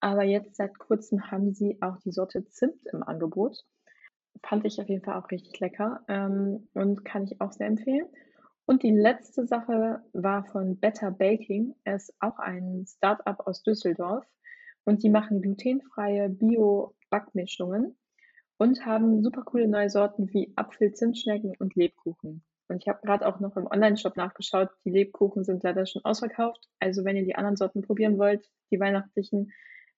Aber 0.00 0.22
jetzt 0.22 0.56
seit 0.56 0.78
kurzem 0.78 1.30
haben 1.30 1.52
sie 1.52 1.76
auch 1.82 1.98
die 1.98 2.10
Sorte 2.10 2.46
Zimt 2.48 2.86
im 2.92 3.02
Angebot. 3.02 3.64
Fand 4.42 4.64
ich 4.64 4.80
auf 4.80 4.88
jeden 4.88 5.04
Fall 5.04 5.16
auch 5.16 5.30
richtig 5.30 5.60
lecker 5.60 6.02
ähm, 6.08 6.68
und 6.72 7.04
kann 7.04 7.24
ich 7.24 7.38
auch 7.40 7.52
sehr 7.52 7.66
empfehlen. 7.66 8.06
Und 8.64 8.82
die 8.82 8.92
letzte 8.92 9.46
Sache 9.46 10.02
war 10.14 10.44
von 10.44 10.78
Better 10.78 11.10
Baking. 11.10 11.74
Es 11.84 12.08
ist 12.08 12.16
auch 12.20 12.38
ein 12.38 12.86
Startup 12.86 13.46
aus 13.46 13.62
Düsseldorf 13.62 14.24
und 14.88 15.02
die 15.02 15.10
machen 15.10 15.42
glutenfreie 15.42 16.30
Bio-Backmischungen 16.30 17.98
und 18.56 18.86
haben 18.86 19.22
super 19.22 19.42
coole 19.42 19.68
neue 19.68 19.90
Sorten 19.90 20.32
wie 20.32 20.50
Apfel, 20.56 20.94
Zimtschnecken 20.94 21.52
und 21.58 21.74
Lebkuchen. 21.74 22.42
Und 22.68 22.82
ich 22.82 22.88
habe 22.88 23.00
gerade 23.04 23.26
auch 23.26 23.38
noch 23.38 23.58
im 23.58 23.66
Online-Shop 23.66 24.16
nachgeschaut. 24.16 24.70
Die 24.86 24.90
Lebkuchen 24.90 25.44
sind 25.44 25.62
leider 25.62 25.84
schon 25.84 26.06
ausverkauft. 26.06 26.66
Also 26.80 27.04
wenn 27.04 27.16
ihr 27.16 27.24
die 27.24 27.34
anderen 27.36 27.56
Sorten 27.56 27.82
probieren 27.82 28.16
wollt, 28.16 28.48
die 28.70 28.80
weihnachtlichen, 28.80 29.52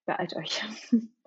beeilt 0.05 0.35
euch. 0.35 0.61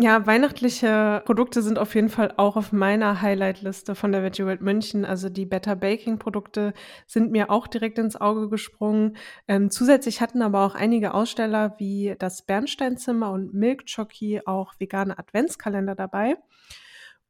Ja, 0.00 0.28
weihnachtliche 0.28 1.22
Produkte 1.24 1.60
sind 1.60 1.76
auf 1.76 1.96
jeden 1.96 2.08
Fall 2.08 2.32
auch 2.36 2.54
auf 2.56 2.70
meiner 2.70 3.20
Highlight-Liste 3.20 3.96
von 3.96 4.12
der 4.12 4.22
Veggie 4.22 4.44
World 4.44 4.60
München. 4.60 5.04
Also 5.04 5.28
die 5.28 5.44
Better 5.44 5.74
Baking 5.74 6.20
Produkte 6.20 6.72
sind 7.08 7.32
mir 7.32 7.50
auch 7.50 7.66
direkt 7.66 7.98
ins 7.98 8.14
Auge 8.14 8.48
gesprungen. 8.48 9.16
Ähm, 9.48 9.72
zusätzlich 9.72 10.20
hatten 10.20 10.40
aber 10.40 10.64
auch 10.64 10.76
einige 10.76 11.14
Aussteller 11.14 11.74
wie 11.78 12.14
das 12.16 12.42
Bernsteinzimmer 12.42 13.32
und 13.32 13.54
Milk 13.54 13.82
Jockey 13.86 14.40
auch 14.46 14.72
vegane 14.78 15.18
Adventskalender 15.18 15.96
dabei. 15.96 16.36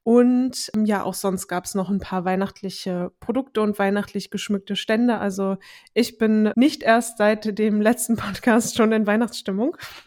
Und 0.08 0.70
ähm, 0.74 0.86
ja, 0.86 1.02
auch 1.02 1.12
sonst 1.12 1.48
gab 1.48 1.66
es 1.66 1.74
noch 1.74 1.90
ein 1.90 1.98
paar 1.98 2.24
weihnachtliche 2.24 3.12
Produkte 3.20 3.60
und 3.60 3.78
weihnachtlich 3.78 4.30
geschmückte 4.30 4.74
Stände. 4.74 5.18
Also 5.18 5.58
ich 5.92 6.16
bin 6.16 6.50
nicht 6.56 6.82
erst 6.82 7.18
seit 7.18 7.58
dem 7.58 7.82
letzten 7.82 8.16
Podcast 8.16 8.74
schon 8.74 8.90
in 8.92 9.06
Weihnachtsstimmung. 9.06 9.76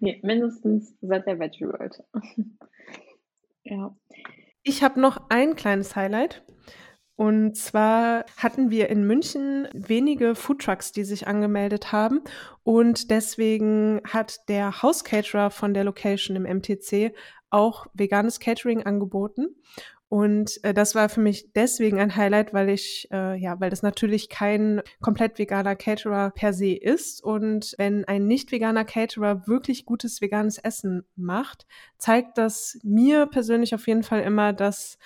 nee, 0.00 0.20
mindestens 0.24 0.96
seit 1.02 1.24
der 1.28 1.38
Veggie 1.38 1.66
World. 1.66 2.02
ja. 3.62 3.96
Ich 4.64 4.82
habe 4.82 5.00
noch 5.00 5.26
ein 5.28 5.54
kleines 5.54 5.94
Highlight. 5.94 6.42
Und 7.14 7.56
zwar 7.56 8.24
hatten 8.38 8.70
wir 8.70 8.88
in 8.88 9.06
München 9.06 9.68
wenige 9.72 10.34
Foodtrucks, 10.34 10.90
die 10.90 11.04
sich 11.04 11.28
angemeldet 11.28 11.92
haben. 11.92 12.22
Und 12.64 13.12
deswegen 13.12 14.00
hat 14.08 14.48
der 14.48 14.82
Hauscaterer 14.82 15.50
von 15.50 15.74
der 15.74 15.84
Location 15.84 16.36
im 16.36 16.42
MTC 16.42 17.14
auch 17.52 17.86
veganes 17.94 18.40
Catering 18.40 18.82
angeboten. 18.84 19.56
Und 20.12 20.62
äh, 20.62 20.74
das 20.74 20.94
war 20.94 21.08
für 21.08 21.22
mich 21.22 21.52
deswegen 21.54 21.98
ein 21.98 22.14
Highlight, 22.16 22.52
weil 22.52 22.68
ich, 22.68 23.08
äh, 23.10 23.34
ja, 23.34 23.58
weil 23.60 23.70
das 23.70 23.82
natürlich 23.82 24.28
kein 24.28 24.82
komplett 25.00 25.38
veganer 25.38 25.74
Caterer 25.74 26.28
per 26.30 26.52
se 26.52 26.74
ist. 26.74 27.24
Und 27.24 27.74
wenn 27.78 28.04
ein 28.04 28.26
nicht 28.26 28.52
veganer 28.52 28.84
Caterer 28.84 29.46
wirklich 29.46 29.86
gutes 29.86 30.20
veganes 30.20 30.58
Essen 30.58 31.06
macht, 31.16 31.66
zeigt 31.96 32.36
das 32.36 32.78
mir 32.82 33.24
persönlich 33.24 33.74
auf 33.74 33.86
jeden 33.86 34.02
Fall 34.02 34.20
immer, 34.20 34.52
dass 34.52 34.98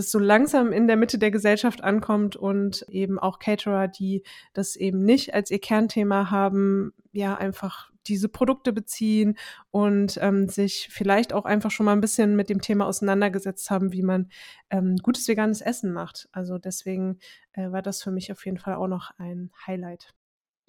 das 0.00 0.10
so 0.10 0.18
langsam 0.18 0.72
in 0.72 0.86
der 0.86 0.96
Mitte 0.96 1.18
der 1.18 1.30
Gesellschaft 1.30 1.84
ankommt 1.84 2.34
und 2.34 2.86
eben 2.88 3.18
auch 3.18 3.38
Caterer, 3.38 3.86
die 3.86 4.22
das 4.54 4.74
eben 4.76 5.04
nicht 5.04 5.34
als 5.34 5.50
ihr 5.50 5.60
Kernthema 5.60 6.30
haben, 6.30 6.92
ja, 7.12 7.36
einfach 7.36 7.90
diese 8.06 8.30
Produkte 8.30 8.72
beziehen 8.72 9.36
und 9.70 10.18
ähm, 10.22 10.48
sich 10.48 10.88
vielleicht 10.90 11.34
auch 11.34 11.44
einfach 11.44 11.70
schon 11.70 11.84
mal 11.84 11.92
ein 11.92 12.00
bisschen 12.00 12.34
mit 12.34 12.48
dem 12.48 12.62
Thema 12.62 12.86
auseinandergesetzt 12.86 13.70
haben, 13.70 13.92
wie 13.92 14.02
man 14.02 14.30
ähm, 14.70 14.96
gutes 14.96 15.28
veganes 15.28 15.60
Essen 15.60 15.92
macht. 15.92 16.28
Also 16.32 16.56
deswegen 16.56 17.18
äh, 17.52 17.70
war 17.70 17.82
das 17.82 18.02
für 18.02 18.10
mich 18.10 18.32
auf 18.32 18.44
jeden 18.46 18.58
Fall 18.58 18.74
auch 18.74 18.88
noch 18.88 19.12
ein 19.18 19.50
Highlight. 19.66 20.14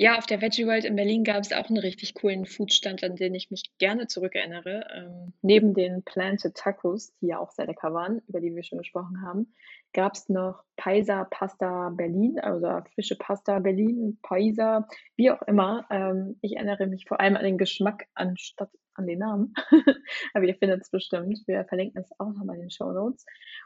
Ja, 0.02 0.18
auf 0.18 0.26
der 0.26 0.42
Veggie 0.42 0.66
World 0.66 0.84
in 0.84 0.96
Berlin 0.96 1.24
gab 1.24 1.42
es 1.42 1.54
auch 1.54 1.70
einen 1.70 1.78
richtig 1.78 2.16
coolen 2.16 2.48
Foodstand, 2.48 3.04
an 3.04 3.18
den 3.18 3.36
ich 3.36 3.52
mich 3.52 3.72
gerne 3.78 4.08
zurückerinnere. 4.08 4.84
Ähm, 4.96 5.34
neben 5.44 5.76
den 5.76 6.02
Planted 6.02 6.56
Tacos, 6.56 7.14
die 7.22 7.28
ja 7.28 7.38
auch 7.38 7.52
sehr 7.52 7.68
lecker 7.68 7.94
waren, 7.94 8.20
über 8.28 8.42
die 8.42 8.56
wir 8.56 8.64
schon 8.64 8.80
gesprochen 8.80 9.22
haben, 9.22 9.54
gab 9.94 10.16
es 10.16 10.28
noch 10.28 10.64
Paisa 10.76 11.26
Pasta 11.26 11.90
Berlin, 11.90 12.40
also 12.40 12.68
frische 12.96 13.16
Pasta 13.16 13.60
Berlin, 13.60 14.18
Paisa, 14.24 14.88
wie 15.18 15.30
auch 15.30 15.44
immer. 15.44 15.86
Ähm, 15.92 16.40
ich 16.42 16.56
erinnere 16.56 16.88
mich 16.88 17.06
vor 17.08 17.20
allem 17.20 17.38
an 17.38 17.44
den 17.44 17.60
Geschmack 17.60 18.08
anstatt 18.16 18.72
an 18.96 19.06
den 19.06 19.20
Namen. 19.20 19.54
Aber 20.34 20.46
ihr 20.46 20.56
findet 20.56 20.82
es 20.82 20.90
bestimmt. 20.90 21.44
Wir 21.46 21.64
verlinken 21.66 22.02
es 22.02 22.10
auch 22.18 22.34
nochmal 22.34 22.56
in 22.56 22.62
den 22.62 22.72
Show 22.72 22.92
Notes. 22.92 23.24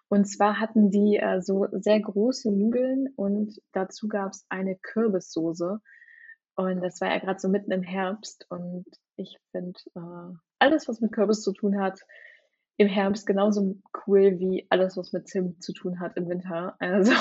Und 0.10 0.26
zwar 0.26 0.60
hatten 0.60 0.92
die 0.92 1.16
äh, 1.16 1.42
so 1.42 1.68
sehr 1.72 2.02
große 2.02 2.52
Nudeln 2.52 3.08
und 3.16 3.58
dazu 3.72 4.10
gab 4.10 4.34
es 4.34 4.46
eine 4.50 4.76
Kürbissoße 4.76 5.80
und 6.56 6.82
das 6.82 7.02
war 7.02 7.10
ja 7.10 7.20
gerade 7.20 7.40
so 7.40 7.50
mitten 7.50 7.72
im 7.72 7.84
Herbst 7.84 8.46
und 8.50 8.86
ich 9.18 9.38
finde 9.52 9.80
äh, 9.96 10.36
alles, 10.60 10.88
was 10.88 11.02
mit 11.02 11.12
Kürbis 11.12 11.42
zu 11.42 11.54
tun 11.54 11.80
hat, 11.80 12.00
im 12.78 12.88
Herbst 12.88 13.26
genauso 13.26 13.78
cool 14.06 14.40
wie 14.40 14.68
alles, 14.70 14.98
was 14.98 15.14
mit 15.14 15.28
Zimt 15.28 15.64
zu 15.64 15.74
tun 15.74 16.00
hat 16.00 16.18
im 16.18 16.28
Winter. 16.28 16.76
Also 16.80 17.14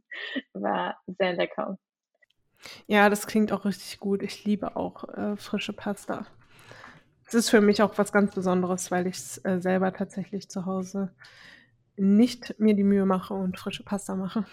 war 0.52 0.98
sehr 1.06 1.34
lecker. 1.34 1.78
Ja, 2.86 3.08
das 3.08 3.26
klingt 3.26 3.52
auch 3.52 3.64
richtig 3.64 4.00
gut. 4.00 4.22
Ich 4.22 4.44
liebe 4.44 4.76
auch 4.76 5.08
äh, 5.08 5.36
frische 5.36 5.72
Pasta. 5.72 6.26
Es 7.26 7.34
ist 7.34 7.50
für 7.50 7.60
mich 7.60 7.82
auch 7.82 7.96
was 7.98 8.12
ganz 8.12 8.34
Besonderes, 8.34 8.90
weil 8.90 9.06
ich 9.06 9.16
es 9.16 9.44
äh, 9.44 9.60
selber 9.60 9.92
tatsächlich 9.92 10.48
zu 10.48 10.66
Hause 10.66 11.14
nicht 11.96 12.58
mir 12.58 12.74
die 12.74 12.84
Mühe 12.84 13.06
mache 13.06 13.34
und 13.34 13.58
frische 13.58 13.84
Pasta 13.84 14.14
mache. 14.14 14.44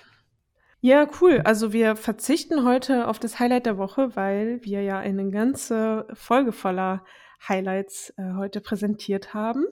Ja, 0.85 1.07
cool. 1.19 1.41
Also 1.45 1.73
wir 1.73 1.95
verzichten 1.95 2.63
heute 2.63 3.07
auf 3.07 3.17
das 3.17 3.39
Highlight 3.39 3.65
der 3.65 3.79
Woche, 3.79 4.15
weil 4.15 4.63
wir 4.63 4.83
ja 4.83 4.99
eine 4.99 5.31
ganze 5.31 6.05
Folge 6.13 6.51
voller 6.51 7.03
Highlights 7.49 8.13
äh, 8.17 8.33
heute 8.35 8.61
präsentiert 8.61 9.33
haben. 9.33 9.65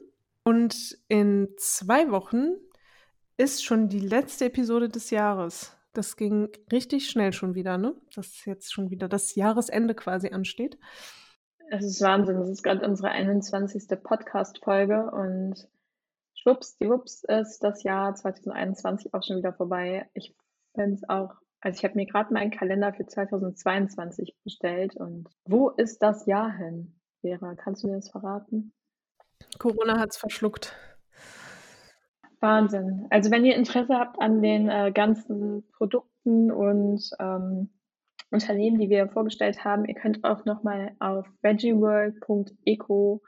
Und 0.43 0.97
in 1.09 1.49
zwei 1.57 2.09
Wochen 2.09 2.55
ist 3.37 3.63
schon 3.63 3.89
die 3.89 3.99
letzte 3.99 4.45
Episode 4.45 4.89
des 4.89 5.11
Jahres. 5.11 5.77
Das 5.93 6.17
ging 6.17 6.49
richtig 6.71 7.07
schnell 7.11 7.31
schon 7.31 7.53
wieder, 7.53 7.77
ne? 7.77 7.93
Dass 8.15 8.43
jetzt 8.45 8.73
schon 8.73 8.89
wieder 8.89 9.07
das 9.07 9.35
Jahresende 9.35 9.93
quasi 9.93 10.29
ansteht. 10.29 10.79
Es 11.69 11.85
ist 11.85 12.01
Wahnsinn. 12.01 12.39
Das 12.39 12.49
ist 12.49 12.63
gerade 12.63 12.83
unsere 12.87 13.09
21. 13.09 13.83
Podcast-Folge 14.01 15.11
und 15.11 15.67
schwupps, 16.33 16.75
die 16.79 16.89
Wups 16.89 17.23
ist 17.23 17.59
das 17.59 17.83
Jahr 17.83 18.15
2021 18.15 19.13
auch 19.13 19.21
schon 19.21 19.37
wieder 19.37 19.53
vorbei. 19.53 20.09
Ich 20.15 20.35
finde 20.73 20.95
es 20.95 21.09
auch, 21.09 21.35
also 21.61 21.77
ich 21.77 21.83
habe 21.83 21.95
mir 21.95 22.05
gerade 22.05 22.33
meinen 22.33 22.51
Kalender 22.51 22.93
für 22.93 23.05
2022 23.05 24.35
bestellt 24.43 24.95
und 24.95 25.29
wo 25.45 25.69
ist 25.69 25.99
das 26.03 26.25
Jahr 26.25 26.55
hin, 26.55 26.95
Vera? 27.21 27.55
Kannst 27.55 27.83
du 27.83 27.87
mir 27.87 27.95
das 27.95 28.09
verraten? 28.09 28.73
Corona 29.59 29.99
hat 29.99 30.11
es 30.11 30.17
verschluckt. 30.17 30.75
Wahnsinn. 32.39 33.07
Also 33.09 33.31
wenn 33.31 33.45
ihr 33.45 33.55
Interesse 33.55 33.97
habt 33.97 34.19
an 34.19 34.41
den 34.41 34.69
äh, 34.69 34.91
ganzen 34.93 35.65
Produkten 35.77 36.51
und 36.51 37.01
ähm, 37.19 37.69
Unternehmen, 38.31 38.79
die 38.79 38.89
wir 38.89 39.07
vorgestellt 39.07 39.63
haben, 39.63 39.85
ihr 39.85 39.95
könnt 39.95 40.23
auch 40.25 40.43
nochmal 40.43 40.95
auf 40.99 41.25
veggieworld.eco 41.41 43.21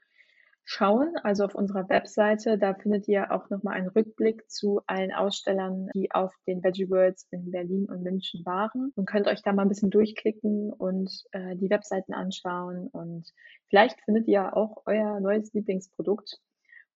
schauen, 0.65 1.13
also 1.23 1.45
auf 1.45 1.55
unserer 1.55 1.87
Webseite. 1.89 2.57
Da 2.57 2.73
findet 2.73 3.07
ihr 3.07 3.31
auch 3.31 3.49
nochmal 3.49 3.75
einen 3.75 3.87
Rückblick 3.87 4.49
zu 4.49 4.81
allen 4.87 5.13
Ausstellern, 5.13 5.89
die 5.95 6.11
auf 6.11 6.33
den 6.47 6.63
Veggie 6.63 6.89
Worlds 6.89 7.27
in 7.31 7.51
Berlin 7.51 7.85
und 7.85 8.01
München 8.03 8.45
waren 8.45 8.91
und 8.95 9.05
könnt 9.05 9.27
euch 9.27 9.41
da 9.43 9.53
mal 9.53 9.61
ein 9.61 9.69
bisschen 9.69 9.91
durchklicken 9.91 10.73
und 10.73 11.11
äh, 11.31 11.55
die 11.55 11.69
Webseiten 11.69 12.13
anschauen 12.13 12.87
und 12.91 13.31
vielleicht 13.69 14.01
findet 14.01 14.27
ihr 14.27 14.57
auch 14.57 14.83
euer 14.85 15.19
neues 15.19 15.53
Lieblingsprodukt 15.53 16.39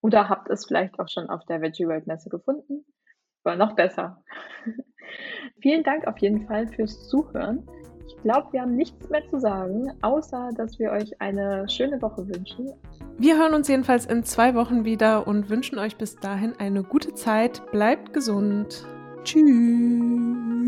oder 0.01 0.29
habt 0.29 0.49
es 0.49 0.65
vielleicht 0.65 0.99
auch 0.99 1.07
schon 1.07 1.29
auf 1.29 1.45
der 1.45 1.61
Veggie 1.61 1.87
World 1.87 2.07
Messe 2.07 2.29
gefunden. 2.29 2.85
Oder 3.45 3.55
noch 3.55 3.75
besser. 3.75 4.23
Vielen 5.61 5.83
Dank 5.83 6.07
auf 6.07 6.17
jeden 6.19 6.45
Fall 6.47 6.67
fürs 6.67 7.07
Zuhören. 7.07 7.67
Ich 8.09 8.23
glaube, 8.23 8.47
wir 8.51 8.61
haben 8.61 8.75
nichts 8.75 9.07
mehr 9.09 9.25
zu 9.27 9.39
sagen, 9.39 9.91
außer 10.01 10.49
dass 10.55 10.79
wir 10.79 10.91
euch 10.91 11.21
eine 11.21 11.69
schöne 11.69 12.01
Woche 12.01 12.27
wünschen. 12.27 12.71
Wir 13.17 13.37
hören 13.37 13.53
uns 13.53 13.67
jedenfalls 13.67 14.05
in 14.07 14.23
zwei 14.23 14.55
Wochen 14.55 14.83
wieder 14.83 15.27
und 15.27 15.49
wünschen 15.49 15.77
euch 15.77 15.95
bis 15.95 16.15
dahin 16.15 16.53
eine 16.57 16.83
gute 16.83 17.13
Zeit. 17.13 17.61
Bleibt 17.71 18.13
gesund. 18.13 18.85
Tschüss. 19.23 20.59